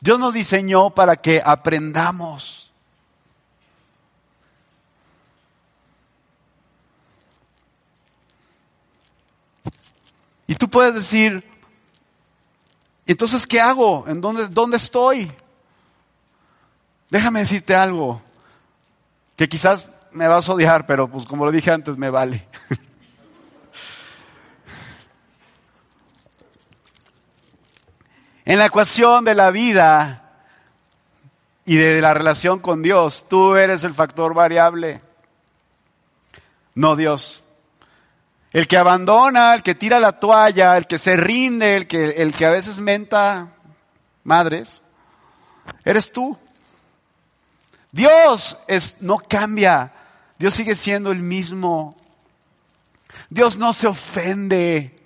Dios 0.00 0.18
nos 0.18 0.32
diseñó 0.32 0.88
para 0.88 1.16
que 1.16 1.42
aprendamos. 1.44 2.72
Y 10.46 10.54
tú 10.54 10.70
puedes 10.70 10.94
decir, 10.94 11.46
entonces, 13.04 13.46
¿qué 13.46 13.60
hago? 13.60 14.08
¿En 14.08 14.22
dónde, 14.22 14.48
dónde 14.48 14.78
estoy? 14.78 15.30
Déjame 17.14 17.38
decirte 17.38 17.76
algo, 17.76 18.20
que 19.36 19.48
quizás 19.48 19.88
me 20.10 20.26
vas 20.26 20.48
a 20.48 20.52
odiar, 20.52 20.84
pero 20.84 21.06
pues 21.06 21.24
como 21.26 21.44
lo 21.44 21.52
dije 21.52 21.70
antes, 21.70 21.96
me 21.96 22.10
vale. 22.10 22.48
en 28.44 28.58
la 28.58 28.66
ecuación 28.66 29.24
de 29.24 29.36
la 29.36 29.52
vida 29.52 30.32
y 31.64 31.76
de 31.76 32.00
la 32.00 32.14
relación 32.14 32.58
con 32.58 32.82
Dios, 32.82 33.26
tú 33.28 33.54
eres 33.54 33.84
el 33.84 33.94
factor 33.94 34.34
variable, 34.34 35.00
no 36.74 36.96
Dios. 36.96 37.44
El 38.52 38.66
que 38.66 38.76
abandona, 38.76 39.54
el 39.54 39.62
que 39.62 39.76
tira 39.76 40.00
la 40.00 40.18
toalla, 40.18 40.76
el 40.76 40.88
que 40.88 40.98
se 40.98 41.16
rinde, 41.16 41.76
el 41.76 41.86
que, 41.86 42.06
el 42.06 42.34
que 42.34 42.46
a 42.46 42.50
veces 42.50 42.80
menta 42.80 43.52
madres, 44.24 44.82
eres 45.84 46.10
tú. 46.10 46.36
Dios 47.94 48.58
es, 48.66 48.96
no 48.98 49.18
cambia. 49.18 49.92
Dios 50.36 50.54
sigue 50.54 50.74
siendo 50.74 51.12
el 51.12 51.20
mismo. 51.20 51.96
Dios 53.30 53.56
no 53.56 53.72
se 53.72 53.86
ofende. 53.86 54.96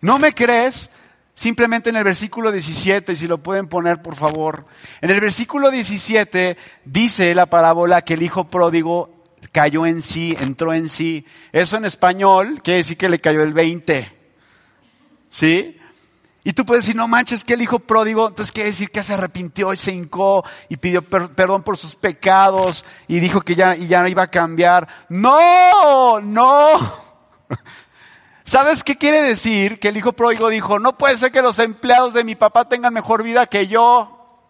¿No 0.00 0.20
me 0.20 0.32
crees? 0.32 0.88
Simplemente 1.34 1.90
en 1.90 1.96
el 1.96 2.04
versículo 2.04 2.52
17, 2.52 3.16
si 3.16 3.26
lo 3.26 3.42
pueden 3.42 3.66
poner 3.66 4.02
por 4.02 4.14
favor. 4.14 4.66
En 5.00 5.10
el 5.10 5.20
versículo 5.20 5.72
17 5.72 6.56
dice 6.84 7.34
la 7.34 7.46
parábola 7.46 8.02
que 8.02 8.14
el 8.14 8.22
hijo 8.22 8.48
pródigo 8.48 9.24
cayó 9.50 9.84
en 9.84 10.00
sí, 10.00 10.36
entró 10.38 10.72
en 10.72 10.88
sí. 10.88 11.26
Eso 11.50 11.76
en 11.76 11.86
español 11.86 12.60
quiere 12.62 12.78
decir 12.78 12.96
que 12.96 13.08
le 13.08 13.20
cayó 13.20 13.42
el 13.42 13.52
20. 13.52 14.16
¿Sí? 15.28 15.76
Y 16.48 16.54
tú 16.54 16.64
puedes 16.64 16.84
decir, 16.84 16.96
no 16.96 17.06
manches, 17.06 17.44
que 17.44 17.52
el 17.52 17.60
hijo 17.60 17.78
pródigo, 17.78 18.26
entonces 18.26 18.52
quiere 18.52 18.70
decir 18.70 18.90
que 18.90 19.02
se 19.02 19.12
arrepintió 19.12 19.70
y 19.74 19.76
se 19.76 19.92
hincó 19.92 20.42
y 20.70 20.78
pidió 20.78 21.02
perdón 21.02 21.62
por 21.62 21.76
sus 21.76 21.94
pecados 21.94 22.86
y 23.06 23.20
dijo 23.20 23.42
que 23.42 23.54
ya, 23.54 23.76
y 23.76 23.86
ya 23.86 24.00
no 24.00 24.08
iba 24.08 24.22
a 24.22 24.30
cambiar. 24.30 24.88
No, 25.10 26.22
no. 26.22 26.70
¿Sabes 28.44 28.82
qué 28.82 28.96
quiere 28.96 29.22
decir? 29.22 29.78
Que 29.78 29.88
el 29.88 29.98
hijo 29.98 30.14
pródigo 30.14 30.48
dijo, 30.48 30.78
no 30.78 30.96
puede 30.96 31.18
ser 31.18 31.32
que 31.32 31.42
los 31.42 31.58
empleados 31.58 32.14
de 32.14 32.24
mi 32.24 32.34
papá 32.34 32.66
tengan 32.66 32.94
mejor 32.94 33.22
vida 33.22 33.44
que 33.44 33.66
yo. 33.66 34.40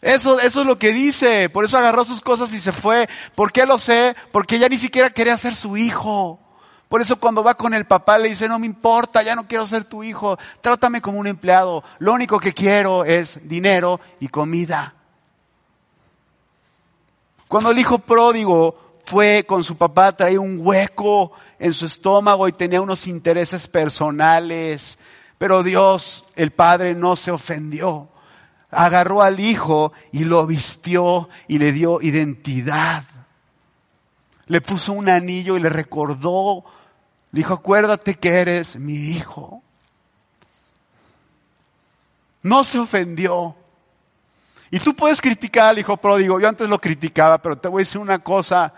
Eso, 0.00 0.40
eso 0.40 0.62
es 0.62 0.66
lo 0.66 0.80
que 0.80 0.90
dice. 0.90 1.48
Por 1.48 1.64
eso 1.64 1.78
agarró 1.78 2.04
sus 2.04 2.20
cosas 2.20 2.52
y 2.52 2.58
se 2.58 2.72
fue. 2.72 3.08
¿Por 3.36 3.52
qué 3.52 3.66
lo 3.66 3.78
sé? 3.78 4.16
Porque 4.32 4.56
ella 4.56 4.68
ni 4.68 4.78
siquiera 4.78 5.10
quería 5.10 5.38
ser 5.38 5.54
su 5.54 5.76
hijo. 5.76 6.40
Por 6.88 7.00
eso 7.00 7.16
cuando 7.16 7.42
va 7.42 7.54
con 7.54 7.74
el 7.74 7.84
papá 7.84 8.18
le 8.18 8.28
dice, 8.28 8.48
no 8.48 8.58
me 8.58 8.66
importa, 8.66 9.22
ya 9.22 9.34
no 9.34 9.48
quiero 9.48 9.66
ser 9.66 9.84
tu 9.84 10.04
hijo, 10.04 10.38
trátame 10.60 11.00
como 11.00 11.18
un 11.18 11.26
empleado. 11.26 11.82
Lo 11.98 12.12
único 12.12 12.38
que 12.38 12.54
quiero 12.54 13.04
es 13.04 13.40
dinero 13.48 14.00
y 14.20 14.28
comida. 14.28 14.94
Cuando 17.48 17.70
el 17.70 17.78
hijo 17.78 17.98
pródigo 17.98 18.86
fue 19.04 19.44
con 19.46 19.62
su 19.62 19.76
papá, 19.76 20.12
traía 20.12 20.40
un 20.40 20.58
hueco 20.60 21.32
en 21.58 21.72
su 21.72 21.86
estómago 21.86 22.48
y 22.48 22.52
tenía 22.52 22.80
unos 22.80 23.06
intereses 23.06 23.68
personales. 23.68 24.98
Pero 25.38 25.62
Dios, 25.62 26.24
el 26.34 26.50
Padre, 26.50 26.94
no 26.94 27.16
se 27.16 27.30
ofendió. 27.30 28.08
Agarró 28.70 29.22
al 29.22 29.38
hijo 29.38 29.92
y 30.12 30.24
lo 30.24 30.46
vistió 30.46 31.28
y 31.46 31.58
le 31.58 31.72
dio 31.72 32.00
identidad. 32.00 33.04
Le 34.46 34.60
puso 34.60 34.92
un 34.92 35.08
anillo 35.08 35.56
y 35.56 35.60
le 35.60 35.68
recordó. 35.68 36.64
Dijo, 37.32 37.54
acuérdate 37.54 38.14
que 38.14 38.28
eres 38.28 38.76
mi 38.76 38.94
hijo. 38.94 39.62
No 42.42 42.64
se 42.64 42.78
ofendió. 42.78 43.56
Y 44.70 44.78
tú 44.80 44.94
puedes 44.94 45.20
criticar 45.20 45.70
al 45.70 45.78
hijo 45.78 45.96
pródigo. 45.96 46.40
Yo 46.40 46.48
antes 46.48 46.68
lo 46.68 46.80
criticaba, 46.80 47.38
pero 47.38 47.56
te 47.56 47.68
voy 47.68 47.80
a 47.80 47.84
decir 47.84 48.00
una 48.00 48.18
cosa. 48.18 48.72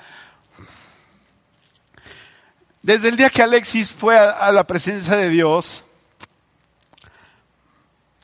Desde 2.83 3.09
el 3.09 3.17
día 3.17 3.31
que 3.31 3.43
Alexis 3.43 3.91
fue 3.91 4.19
a, 4.19 4.51
la 4.53 4.67
presencia 4.67 5.17
de 5.17 5.29
Dios, 5.29 5.85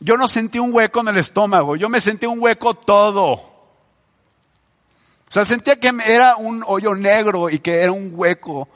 yo 0.00 0.16
no 0.16 0.28
sentí 0.28 0.58
un 0.58 0.72
hueco 0.72 1.00
en 1.00 1.08
el 1.08 1.18
estómago, 1.18 1.76
yo 1.76 1.88
me 1.88 2.00
sentí 2.00 2.24
un 2.24 2.40
hueco 2.40 2.74
todo. 2.74 3.32
O 3.32 3.52
sea, 5.28 5.44
sentía 5.44 5.78
que 5.78 5.92
era 6.06 6.36
un 6.36 6.62
hoyo 6.66 6.94
negro 6.94 7.50
y 7.50 7.58
que 7.58 7.82
era 7.82 7.92
un 7.92 8.12
hueco. 8.14 8.68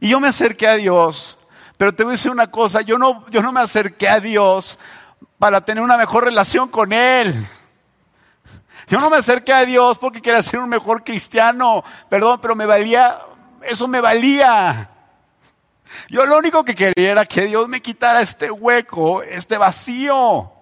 Y 0.00 0.08
yo 0.08 0.20
me 0.20 0.28
acerqué 0.28 0.66
a 0.66 0.76
Dios, 0.76 1.36
pero 1.76 1.94
te 1.94 2.02
voy 2.02 2.12
a 2.12 2.14
decir 2.14 2.30
una 2.30 2.50
cosa, 2.50 2.80
yo 2.80 2.98
no, 2.98 3.26
yo 3.28 3.42
no 3.42 3.52
me 3.52 3.60
acerqué 3.60 4.08
a 4.08 4.18
Dios 4.18 4.78
para 5.38 5.64
tener 5.64 5.84
una 5.84 5.98
mejor 5.98 6.24
relación 6.24 6.68
con 6.68 6.92
Él. 6.92 7.34
Yo 8.88 8.98
no 8.98 9.10
me 9.10 9.18
acerqué 9.18 9.52
a 9.52 9.64
Dios 9.64 9.98
porque 9.98 10.22
quería 10.22 10.42
ser 10.42 10.58
un 10.58 10.68
mejor 10.68 11.04
cristiano, 11.04 11.84
perdón, 12.08 12.40
pero 12.40 12.56
me 12.56 12.66
valía, 12.66 13.20
eso 13.62 13.86
me 13.86 14.00
valía. 14.00 14.90
Yo 16.08 16.24
lo 16.24 16.38
único 16.38 16.64
que 16.64 16.74
quería 16.74 17.12
era 17.12 17.26
que 17.26 17.42
Dios 17.42 17.68
me 17.68 17.82
quitara 17.82 18.20
este 18.20 18.50
hueco, 18.50 19.22
este 19.22 19.58
vacío. 19.58 20.52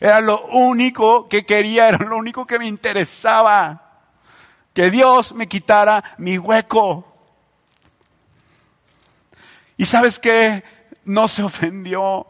Era 0.00 0.20
lo 0.20 0.46
único 0.46 1.28
que 1.28 1.44
quería, 1.44 1.88
era 1.88 1.98
lo 1.98 2.16
único 2.16 2.46
que 2.46 2.58
me 2.58 2.66
interesaba. 2.66 3.80
Que 4.72 4.90
Dios 4.90 5.34
me 5.34 5.46
quitara 5.46 6.02
mi 6.18 6.38
hueco. 6.38 7.13
Y 9.76 9.86
sabes 9.86 10.18
qué? 10.18 10.64
No 11.04 11.28
se 11.28 11.42
ofendió 11.42 12.28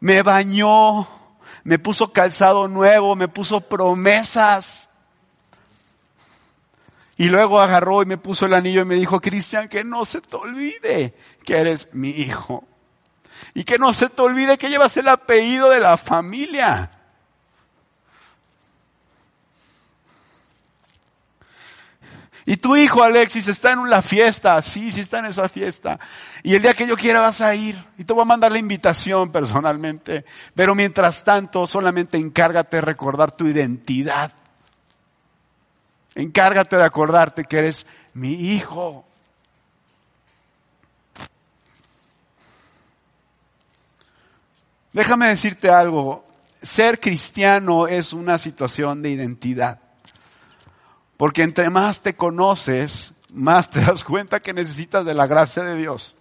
me 0.00 0.22
bañó, 0.22 1.06
me 1.62 1.78
puso 1.78 2.12
calzado 2.12 2.66
nuevo, 2.66 3.14
me 3.14 3.28
puso 3.28 3.60
promesas. 3.60 4.88
Y 7.16 7.28
luego 7.28 7.60
agarró 7.60 8.02
y 8.02 8.06
me 8.06 8.16
puso 8.16 8.46
el 8.46 8.54
anillo 8.54 8.80
y 8.80 8.86
me 8.86 8.94
dijo, 8.94 9.20
Cristian, 9.20 9.68
que 9.68 9.84
no 9.84 10.06
se 10.06 10.22
te 10.22 10.36
olvide 10.36 11.14
que 11.44 11.58
eres 11.58 11.88
mi 11.92 12.08
hijo. 12.08 12.64
Y 13.52 13.64
que 13.64 13.78
no 13.78 13.92
se 13.92 14.08
te 14.08 14.22
olvide 14.22 14.56
que 14.56 14.70
llevas 14.70 14.96
el 14.96 15.08
apellido 15.08 15.68
de 15.68 15.80
la 15.80 15.98
familia. 15.98 16.90
Y 22.50 22.56
tu 22.56 22.76
hijo 22.76 23.04
Alexis 23.04 23.46
está 23.46 23.70
en 23.70 23.78
una 23.78 24.02
fiesta, 24.02 24.60
sí, 24.60 24.90
sí 24.90 25.02
está 25.02 25.20
en 25.20 25.26
esa 25.26 25.48
fiesta. 25.48 26.00
Y 26.42 26.56
el 26.56 26.62
día 26.62 26.74
que 26.74 26.84
yo 26.84 26.96
quiera 26.96 27.20
vas 27.20 27.40
a 27.40 27.54
ir 27.54 27.80
y 27.96 28.02
te 28.02 28.12
voy 28.12 28.22
a 28.22 28.24
mandar 28.24 28.50
la 28.50 28.58
invitación 28.58 29.30
personalmente. 29.30 30.24
Pero 30.52 30.74
mientras 30.74 31.22
tanto, 31.22 31.64
solamente 31.64 32.18
encárgate 32.18 32.78
de 32.78 32.80
recordar 32.80 33.30
tu 33.30 33.46
identidad. 33.46 34.32
Encárgate 36.16 36.74
de 36.74 36.82
acordarte 36.82 37.44
que 37.44 37.56
eres 37.56 37.86
mi 38.14 38.32
hijo. 38.32 39.04
Déjame 44.92 45.28
decirte 45.28 45.70
algo, 45.70 46.26
ser 46.60 46.98
cristiano 46.98 47.86
es 47.86 48.12
una 48.12 48.38
situación 48.38 49.02
de 49.02 49.10
identidad. 49.10 49.79
Porque 51.20 51.42
entre 51.42 51.68
más 51.68 52.00
te 52.00 52.16
conoces, 52.16 53.12
más 53.30 53.68
te 53.68 53.78
das 53.82 54.04
cuenta 54.04 54.40
que 54.40 54.54
necesitas 54.54 55.04
de 55.04 55.12
la 55.12 55.26
gracia 55.26 55.62
de 55.62 55.76
Dios. 55.76 56.16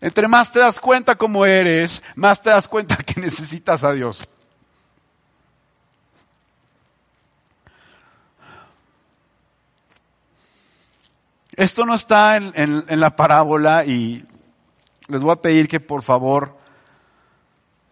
Entre 0.00 0.26
más 0.26 0.50
te 0.50 0.60
das 0.60 0.80
cuenta 0.80 1.16
cómo 1.16 1.44
eres, 1.44 2.02
más 2.14 2.40
te 2.40 2.48
das 2.48 2.68
cuenta 2.68 2.96
que 2.96 3.20
necesitas 3.20 3.84
a 3.84 3.92
Dios. 3.92 4.26
Esto 11.54 11.84
no 11.84 11.94
está 11.94 12.38
en, 12.38 12.50
en, 12.54 12.98
la 12.98 13.14
parábola 13.14 13.84
y 13.84 14.26
les 15.08 15.20
voy 15.20 15.32
a 15.32 15.42
pedir 15.42 15.68
que 15.68 15.80
por 15.80 16.02
favor 16.02 16.56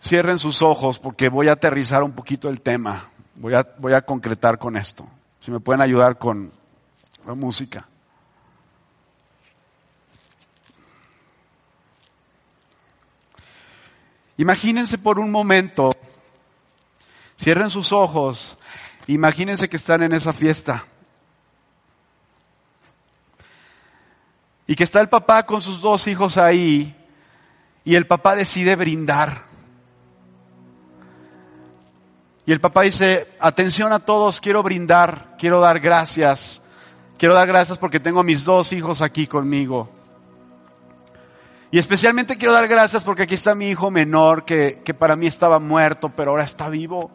cierren 0.00 0.38
sus 0.38 0.62
ojos 0.62 0.98
porque 0.98 1.28
voy 1.28 1.48
a 1.48 1.52
aterrizar 1.52 2.02
un 2.02 2.12
poquito 2.12 2.48
el 2.48 2.62
tema. 2.62 3.10
Voy 3.36 3.54
a, 3.54 3.66
voy 3.78 3.92
a 3.92 4.02
concretar 4.02 4.58
con 4.58 4.76
esto. 4.76 5.06
Si 5.40 5.50
me 5.50 5.60
pueden 5.60 5.80
ayudar 5.80 6.18
con 6.18 6.52
la 7.26 7.34
música. 7.34 7.88
Imagínense 14.36 14.98
por 14.98 15.20
un 15.20 15.30
momento, 15.30 15.92
cierren 17.38 17.70
sus 17.70 17.92
ojos, 17.92 18.58
imagínense 19.06 19.68
que 19.68 19.76
están 19.76 20.02
en 20.02 20.12
esa 20.12 20.32
fiesta. 20.32 20.84
Y 24.66 24.74
que 24.74 24.84
está 24.84 25.00
el 25.00 25.08
papá 25.08 25.46
con 25.46 25.60
sus 25.60 25.80
dos 25.80 26.08
hijos 26.08 26.36
ahí 26.36 26.96
y 27.84 27.94
el 27.94 28.06
papá 28.06 28.34
decide 28.34 28.74
brindar. 28.76 29.53
Y 32.46 32.52
el 32.52 32.60
papá 32.60 32.82
dice, 32.82 33.28
atención 33.40 33.92
a 33.92 34.00
todos, 34.00 34.40
quiero 34.40 34.62
brindar, 34.62 35.34
quiero 35.38 35.60
dar 35.60 35.80
gracias. 35.80 36.60
Quiero 37.16 37.34
dar 37.34 37.46
gracias 37.46 37.78
porque 37.78 38.00
tengo 38.00 38.20
a 38.20 38.24
mis 38.24 38.44
dos 38.44 38.72
hijos 38.72 39.00
aquí 39.00 39.26
conmigo. 39.26 39.88
Y 41.70 41.78
especialmente 41.78 42.36
quiero 42.36 42.52
dar 42.52 42.68
gracias 42.68 43.02
porque 43.02 43.22
aquí 43.22 43.34
está 43.34 43.54
mi 43.54 43.68
hijo 43.68 43.90
menor 43.90 44.44
que, 44.44 44.82
que 44.84 44.94
para 44.94 45.16
mí 45.16 45.26
estaba 45.26 45.58
muerto, 45.58 46.12
pero 46.14 46.32
ahora 46.32 46.44
está 46.44 46.68
vivo. 46.68 47.10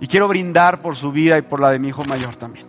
Y 0.00 0.06
quiero 0.06 0.28
brindar 0.28 0.82
por 0.82 0.94
su 0.94 1.10
vida 1.10 1.38
y 1.38 1.42
por 1.42 1.60
la 1.60 1.70
de 1.70 1.78
mi 1.78 1.88
hijo 1.88 2.04
mayor 2.04 2.36
también. 2.36 2.66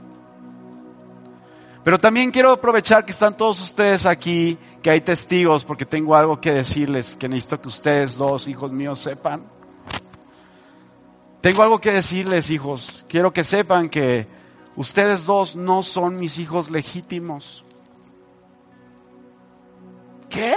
Pero 1.83 1.99
también 1.99 2.31
quiero 2.31 2.51
aprovechar 2.51 3.03
que 3.03 3.11
están 3.11 3.35
todos 3.35 3.59
ustedes 3.61 4.05
aquí, 4.05 4.57
que 4.81 4.89
hay 4.89 5.01
testigos, 5.01 5.65
porque 5.65 5.85
tengo 5.85 6.15
algo 6.15 6.39
que 6.39 6.53
decirles, 6.53 7.15
que 7.17 7.27
necesito 7.27 7.59
que 7.59 7.67
ustedes 7.67 8.15
dos 8.15 8.47
hijos 8.47 8.71
míos 8.71 8.99
sepan. 8.99 9.52
Tengo 11.43 11.61
algo 11.61 11.81
que 11.81 11.91
decirles, 11.91 12.49
hijos. 12.51 13.03
Quiero 13.09 13.33
que 13.33 13.43
sepan 13.43 13.89
que 13.89 14.29
ustedes 14.77 15.25
dos 15.25 15.57
no 15.57 15.83
son 15.83 16.17
mis 16.17 16.37
hijos 16.37 16.71
legítimos. 16.71 17.65
¿Qué? 20.29 20.55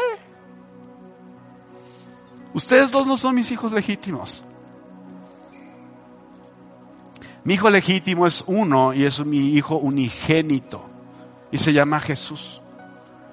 Ustedes 2.55 2.93
dos 2.93 3.05
no 3.05 3.16
son 3.16 3.34
mis 3.34 3.51
hijos 3.51 3.72
legítimos. 3.72 4.45
Mi 7.43 7.55
hijo 7.55 7.68
legítimo 7.68 8.24
es 8.24 8.45
uno 8.47 8.95
y 8.95 9.07
es 9.07 9.26
mi 9.26 9.55
hijo 9.55 9.78
unigénito 9.78 10.84
y 11.51 11.59
se 11.59 11.72
llama 11.72 11.99
Jesús. 11.99 12.62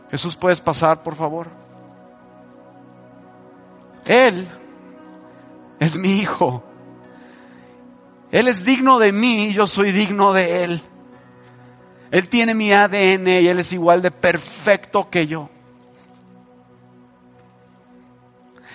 Jesús, 0.09 0.35
¿puedes 0.35 0.59
pasar, 0.59 1.03
por 1.03 1.13
favor? 1.13 1.51
Él 4.05 4.49
es 5.79 5.95
mi 5.95 6.13
hijo. 6.13 6.63
Él 8.33 8.47
es 8.47 8.65
digno 8.65 8.97
de 8.97 9.11
mí 9.11 9.53
yo 9.53 9.67
soy 9.67 9.91
digno 9.91 10.33
de 10.33 10.63
Él. 10.63 10.81
Él 12.09 12.29
tiene 12.29 12.55
mi 12.55 12.73
ADN 12.73 13.27
y 13.27 13.47
Él 13.47 13.59
es 13.59 13.71
igual 13.71 14.01
de 14.01 14.09
perfecto 14.09 15.07
que 15.11 15.27
yo. 15.27 15.51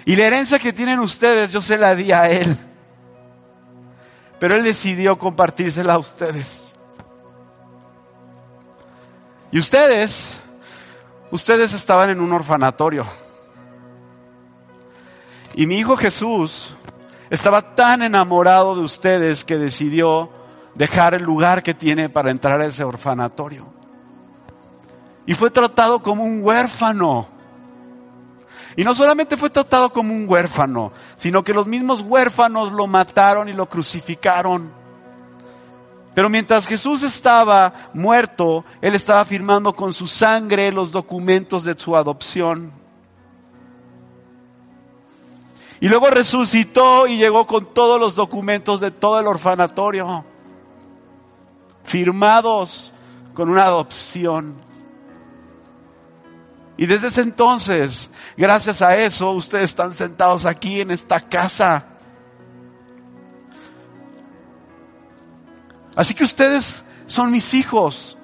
Y 0.04 0.14
la 0.14 0.26
herencia 0.26 0.60
que 0.60 0.72
tienen 0.72 1.00
ustedes, 1.00 1.50
yo 1.50 1.60
se 1.60 1.76
la 1.76 1.96
di 1.96 2.12
a 2.12 2.30
Él. 2.30 2.56
Pero 4.38 4.56
Él 4.56 4.62
decidió 4.62 5.18
compartírsela 5.18 5.94
a 5.94 5.98
ustedes. 5.98 6.72
Y 9.50 9.58
ustedes, 9.58 10.40
ustedes 11.32 11.72
estaban 11.72 12.10
en 12.10 12.20
un 12.20 12.32
orfanatorio. 12.32 13.04
Y 15.56 15.66
mi 15.66 15.78
hijo 15.78 15.96
Jesús 15.96 16.76
estaba 17.30 17.74
tan 17.74 18.02
enamorado 18.02 18.74
de 18.76 18.82
ustedes 18.82 19.44
que 19.44 19.56
decidió 19.56 20.30
dejar 20.74 21.14
el 21.14 21.22
lugar 21.22 21.62
que 21.62 21.74
tiene 21.74 22.08
para 22.08 22.30
entrar 22.30 22.60
a 22.60 22.66
ese 22.66 22.84
orfanatorio. 22.84 23.66
Y 25.26 25.34
fue 25.34 25.50
tratado 25.50 26.00
como 26.00 26.24
un 26.24 26.42
huérfano. 26.42 27.28
Y 28.76 28.84
no 28.84 28.94
solamente 28.94 29.36
fue 29.36 29.50
tratado 29.50 29.92
como 29.92 30.14
un 30.14 30.28
huérfano, 30.28 30.92
sino 31.16 31.42
que 31.42 31.52
los 31.52 31.66
mismos 31.66 32.00
huérfanos 32.00 32.72
lo 32.72 32.86
mataron 32.86 33.48
y 33.48 33.52
lo 33.52 33.68
crucificaron. 33.68 34.72
Pero 36.14 36.28
mientras 36.28 36.66
Jesús 36.66 37.02
estaba 37.02 37.90
muerto, 37.92 38.64
Él 38.80 38.94
estaba 38.94 39.24
firmando 39.24 39.74
con 39.74 39.92
su 39.92 40.06
sangre 40.06 40.72
los 40.72 40.90
documentos 40.90 41.64
de 41.64 41.74
su 41.78 41.96
adopción. 41.96 42.77
Y 45.80 45.88
luego 45.88 46.10
resucitó 46.10 47.06
y 47.06 47.18
llegó 47.18 47.46
con 47.46 47.72
todos 47.72 48.00
los 48.00 48.14
documentos 48.16 48.80
de 48.80 48.90
todo 48.90 49.20
el 49.20 49.26
orfanatorio, 49.26 50.24
firmados 51.84 52.92
con 53.34 53.48
una 53.48 53.64
adopción. 53.64 54.56
Y 56.76 56.86
desde 56.86 57.08
ese 57.08 57.22
entonces, 57.22 58.10
gracias 58.36 58.82
a 58.82 58.96
eso, 58.96 59.32
ustedes 59.32 59.64
están 59.64 59.94
sentados 59.94 60.46
aquí 60.46 60.80
en 60.80 60.90
esta 60.90 61.20
casa. 61.20 61.86
Así 65.94 66.14
que 66.14 66.22
ustedes 66.22 66.84
son 67.06 67.32
mis 67.32 67.54
hijos, 67.54 68.16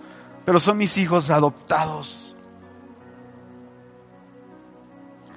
pero 0.44 0.60
son 0.60 0.78
mis 0.78 0.96
hijos 0.96 1.30
adoptados. 1.30 2.23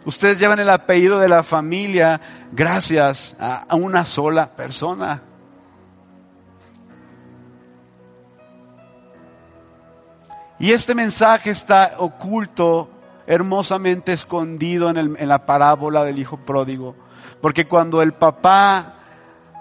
Ustedes 0.08 0.40
llevan 0.40 0.60
el 0.60 0.70
apellido 0.70 1.20
de 1.20 1.28
la 1.28 1.44
familia 1.44 2.22
gracias 2.54 3.36
a, 3.38 3.76
una 3.76 4.06
sola 4.06 4.56
persona. 4.56 5.22
Y 10.60 10.72
este 10.72 10.96
mensaje 10.96 11.50
está 11.50 11.96
oculto 11.98 12.90
hermosamente 13.28 14.14
escondido 14.14 14.90
en, 14.90 15.18
en 15.20 15.28
la 15.28 15.46
parábola 15.46 16.06
del 16.06 16.20
hijo 16.20 16.38
pródigo. 16.38 16.96
Porque 17.42 17.68
cuando 17.68 18.02
el 18.02 18.14
papá 18.14 19.00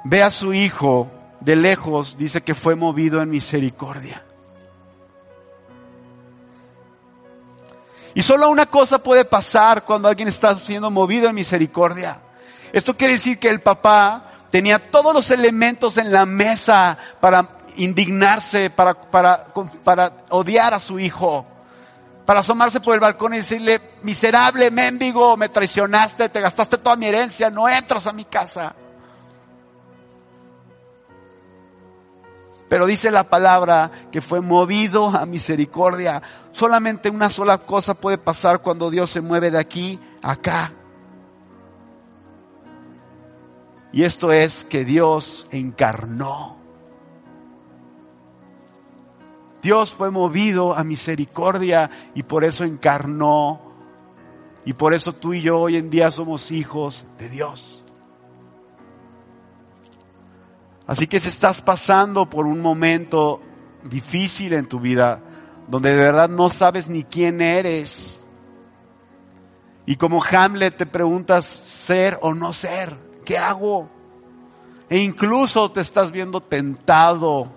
ve 0.04 0.22
a 0.22 0.30
su 0.30 0.54
hijo 0.54 1.10
de 1.40 1.56
lejos, 1.56 2.16
dice 2.16 2.42
que 2.42 2.54
fue 2.54 2.76
movido 2.76 3.20
en 3.20 3.30
misericordia. 3.30 4.25
Y 8.16 8.22
solo 8.22 8.48
una 8.48 8.64
cosa 8.64 8.98
puede 9.02 9.26
pasar 9.26 9.84
cuando 9.84 10.08
alguien 10.08 10.28
está 10.28 10.58
siendo 10.58 10.90
movido 10.90 11.28
en 11.28 11.34
misericordia. 11.34 12.18
Esto 12.72 12.96
quiere 12.96 13.12
decir 13.12 13.38
que 13.38 13.50
el 13.50 13.60
papá 13.60 14.32
tenía 14.50 14.78
todos 14.78 15.12
los 15.12 15.30
elementos 15.30 15.98
en 15.98 16.10
la 16.10 16.24
mesa 16.24 16.96
para 17.20 17.58
indignarse, 17.76 18.70
para, 18.70 18.98
para, 18.98 19.52
para 19.84 20.24
odiar 20.30 20.72
a 20.72 20.78
su 20.78 20.98
hijo 20.98 21.44
para 22.24 22.40
asomarse 22.40 22.80
por 22.80 22.94
el 22.94 23.00
balcón 23.00 23.34
y 23.34 23.36
decirle, 23.36 23.98
miserable 24.02 24.70
mendigo, 24.72 25.36
me 25.36 25.48
traicionaste, 25.48 26.28
te 26.30 26.40
gastaste 26.40 26.78
toda 26.78 26.96
mi 26.96 27.06
herencia, 27.06 27.50
no 27.50 27.68
entras 27.68 28.06
a 28.08 28.12
mi 28.12 28.24
casa. 28.24 28.74
Pero 32.68 32.86
dice 32.86 33.10
la 33.10 33.28
palabra 33.28 33.90
que 34.10 34.20
fue 34.20 34.40
movido 34.40 35.08
a 35.08 35.24
misericordia. 35.26 36.22
Solamente 36.52 37.10
una 37.10 37.30
sola 37.30 37.58
cosa 37.58 37.94
puede 37.94 38.18
pasar 38.18 38.60
cuando 38.60 38.90
Dios 38.90 39.10
se 39.10 39.20
mueve 39.20 39.50
de 39.50 39.58
aquí 39.58 40.00
a 40.22 40.32
acá. 40.32 40.72
Y 43.92 44.02
esto 44.02 44.32
es 44.32 44.64
que 44.64 44.84
Dios 44.84 45.46
encarnó 45.50 46.56
Dios 49.66 49.94
fue 49.94 50.12
movido 50.12 50.76
a 50.76 50.84
misericordia 50.84 51.90
y 52.14 52.22
por 52.22 52.44
eso 52.44 52.62
encarnó. 52.62 53.60
Y 54.64 54.74
por 54.74 54.94
eso 54.94 55.12
tú 55.12 55.34
y 55.34 55.42
yo 55.42 55.58
hoy 55.58 55.74
en 55.74 55.90
día 55.90 56.12
somos 56.12 56.52
hijos 56.52 57.04
de 57.18 57.28
Dios. 57.28 57.84
Así 60.86 61.06
que 61.06 61.18
si 61.18 61.28
estás 61.28 61.60
pasando 61.62 62.30
por 62.30 62.46
un 62.46 62.60
momento 62.60 63.42
difícil 63.84 64.52
en 64.52 64.68
tu 64.68 64.80
vida, 64.80 65.20
donde 65.68 65.90
de 65.90 65.96
verdad 65.96 66.28
no 66.28 66.48
sabes 66.50 66.88
ni 66.88 67.04
quién 67.04 67.40
eres, 67.40 68.20
y 69.84 69.96
como 69.96 70.22
Hamlet 70.22 70.76
te 70.76 70.86
preguntas 70.86 71.46
ser 71.46 72.18
o 72.22 72.34
no 72.34 72.52
ser, 72.52 72.96
¿qué 73.24 73.38
hago? 73.38 73.88
E 74.88 74.98
incluso 74.98 75.70
te 75.70 75.80
estás 75.80 76.10
viendo 76.10 76.40
tentado 76.40 77.52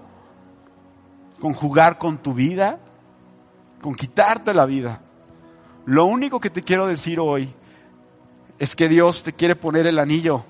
con 1.40 1.54
jugar 1.54 1.98
con 1.98 2.18
tu 2.20 2.34
vida, 2.34 2.80
con 3.82 3.96
quitarte 3.96 4.54
la 4.54 4.66
vida. 4.66 5.02
Lo 5.86 6.06
único 6.06 6.40
que 6.40 6.50
te 6.50 6.64
quiero 6.64 6.86
decir 6.86 7.20
hoy 7.20 7.54
es 8.60 8.76
que 8.76 8.88
Dios 8.88 9.24
te 9.24 9.34
quiere 9.34 9.56
poner 9.56 9.88
el 9.88 9.98
anillo. 9.98 10.46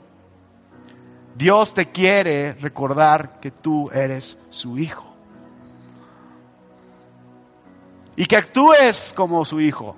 Dios 1.40 1.74
te 1.74 1.90
quiere 1.90 2.52
recordar 2.52 3.40
que 3.40 3.50
tú 3.50 3.90
eres 3.94 4.38
su 4.50 4.78
hijo. 4.78 5.06
Y 8.18 8.26
que 8.26 8.36
actúes 8.36 9.14
como 9.16 9.46
su 9.46 9.62
hijo. 9.62 9.96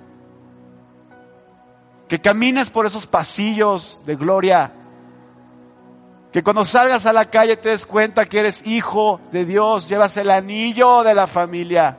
Que 2.08 2.22
camines 2.22 2.70
por 2.70 2.86
esos 2.86 3.08
pasillos 3.08 4.04
de 4.06 4.16
gloria 4.16 4.72
que 6.32 6.44
cuando 6.44 6.64
salgas 6.64 7.08
a 7.08 7.12
la 7.12 7.26
calle 7.32 7.58
te 7.58 7.70
des 7.70 7.88
cuenta 7.88 8.28
que 8.28 8.40
eres 8.40 8.66
hijo 8.68 9.20
de 9.32 9.44
Dios, 9.44 9.90
llevas 9.90 10.16
el 10.18 10.30
anillo 10.30 11.04
de 11.04 11.16
la 11.16 11.26
familia. 11.26 11.98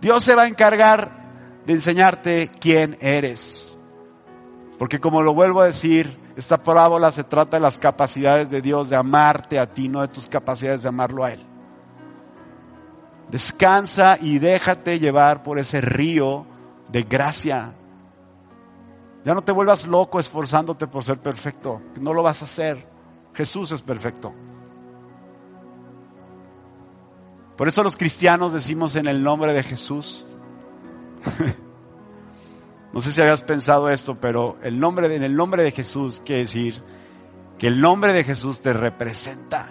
Dios 0.00 0.22
se 0.22 0.36
va 0.36 0.42
a 0.42 0.46
encargar 0.46 1.21
de 1.66 1.72
enseñarte 1.72 2.50
quién 2.60 2.96
eres. 3.00 3.76
Porque 4.78 5.00
como 5.00 5.22
lo 5.22 5.34
vuelvo 5.34 5.60
a 5.60 5.66
decir, 5.66 6.18
esta 6.36 6.62
parábola 6.62 7.12
se 7.12 7.24
trata 7.24 7.56
de 7.56 7.62
las 7.62 7.78
capacidades 7.78 8.50
de 8.50 8.62
Dios 8.62 8.90
de 8.90 8.96
amarte 8.96 9.58
a 9.58 9.72
ti, 9.72 9.88
no 9.88 10.00
de 10.00 10.08
tus 10.08 10.26
capacidades 10.26 10.82
de 10.82 10.88
amarlo 10.88 11.24
a 11.24 11.32
Él. 11.32 11.40
Descansa 13.30 14.18
y 14.20 14.38
déjate 14.38 14.98
llevar 14.98 15.42
por 15.42 15.58
ese 15.58 15.80
río 15.80 16.46
de 16.90 17.02
gracia, 17.02 17.74
ya 19.24 19.34
no 19.34 19.42
te 19.42 19.52
vuelvas 19.52 19.86
loco 19.86 20.18
esforzándote 20.18 20.88
por 20.88 21.04
ser 21.04 21.18
perfecto. 21.18 21.80
No 22.00 22.12
lo 22.12 22.22
vas 22.22 22.42
a 22.42 22.44
hacer. 22.44 22.86
Jesús 23.34 23.70
es 23.72 23.80
perfecto. 23.80 24.34
Por 27.56 27.68
eso 27.68 27.82
los 27.84 27.96
cristianos 27.96 28.52
decimos 28.52 28.96
en 28.96 29.06
el 29.06 29.22
nombre 29.22 29.52
de 29.52 29.62
Jesús. 29.62 30.26
no 32.92 33.00
sé 33.00 33.12
si 33.12 33.20
habías 33.20 33.42
pensado 33.42 33.88
esto, 33.88 34.18
pero 34.20 34.58
el 34.62 34.78
nombre 34.78 35.14
en 35.14 35.22
el 35.22 35.34
nombre 35.34 35.62
de 35.62 35.72
Jesús 35.72 36.22
quiere 36.24 36.42
decir 36.42 36.82
que 37.58 37.66
el 37.68 37.80
nombre 37.80 38.12
de 38.12 38.24
Jesús 38.24 38.60
te 38.60 38.72
representa. 38.72 39.70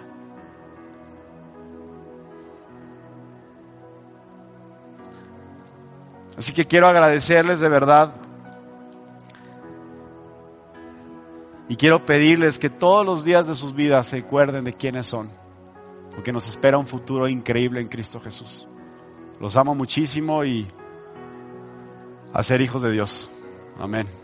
Así 6.36 6.52
que 6.52 6.66
quiero 6.66 6.88
agradecerles 6.88 7.60
de 7.60 7.68
verdad 7.68 8.14
Y 11.72 11.76
quiero 11.76 12.04
pedirles 12.04 12.58
que 12.58 12.68
todos 12.68 13.06
los 13.06 13.24
días 13.24 13.46
de 13.46 13.54
sus 13.54 13.74
vidas 13.74 14.06
se 14.06 14.18
acuerden 14.18 14.62
de 14.64 14.74
quiénes 14.74 15.06
son, 15.06 15.30
porque 16.14 16.30
nos 16.30 16.46
espera 16.46 16.76
un 16.76 16.86
futuro 16.86 17.28
increíble 17.28 17.80
en 17.80 17.88
Cristo 17.88 18.20
Jesús. 18.20 18.68
Los 19.40 19.56
amo 19.56 19.74
muchísimo 19.74 20.44
y 20.44 20.66
a 22.32 22.42
ser 22.42 22.60
hijos 22.60 22.82
de 22.82 22.92
Dios. 22.92 23.30
Amén. 23.78 24.21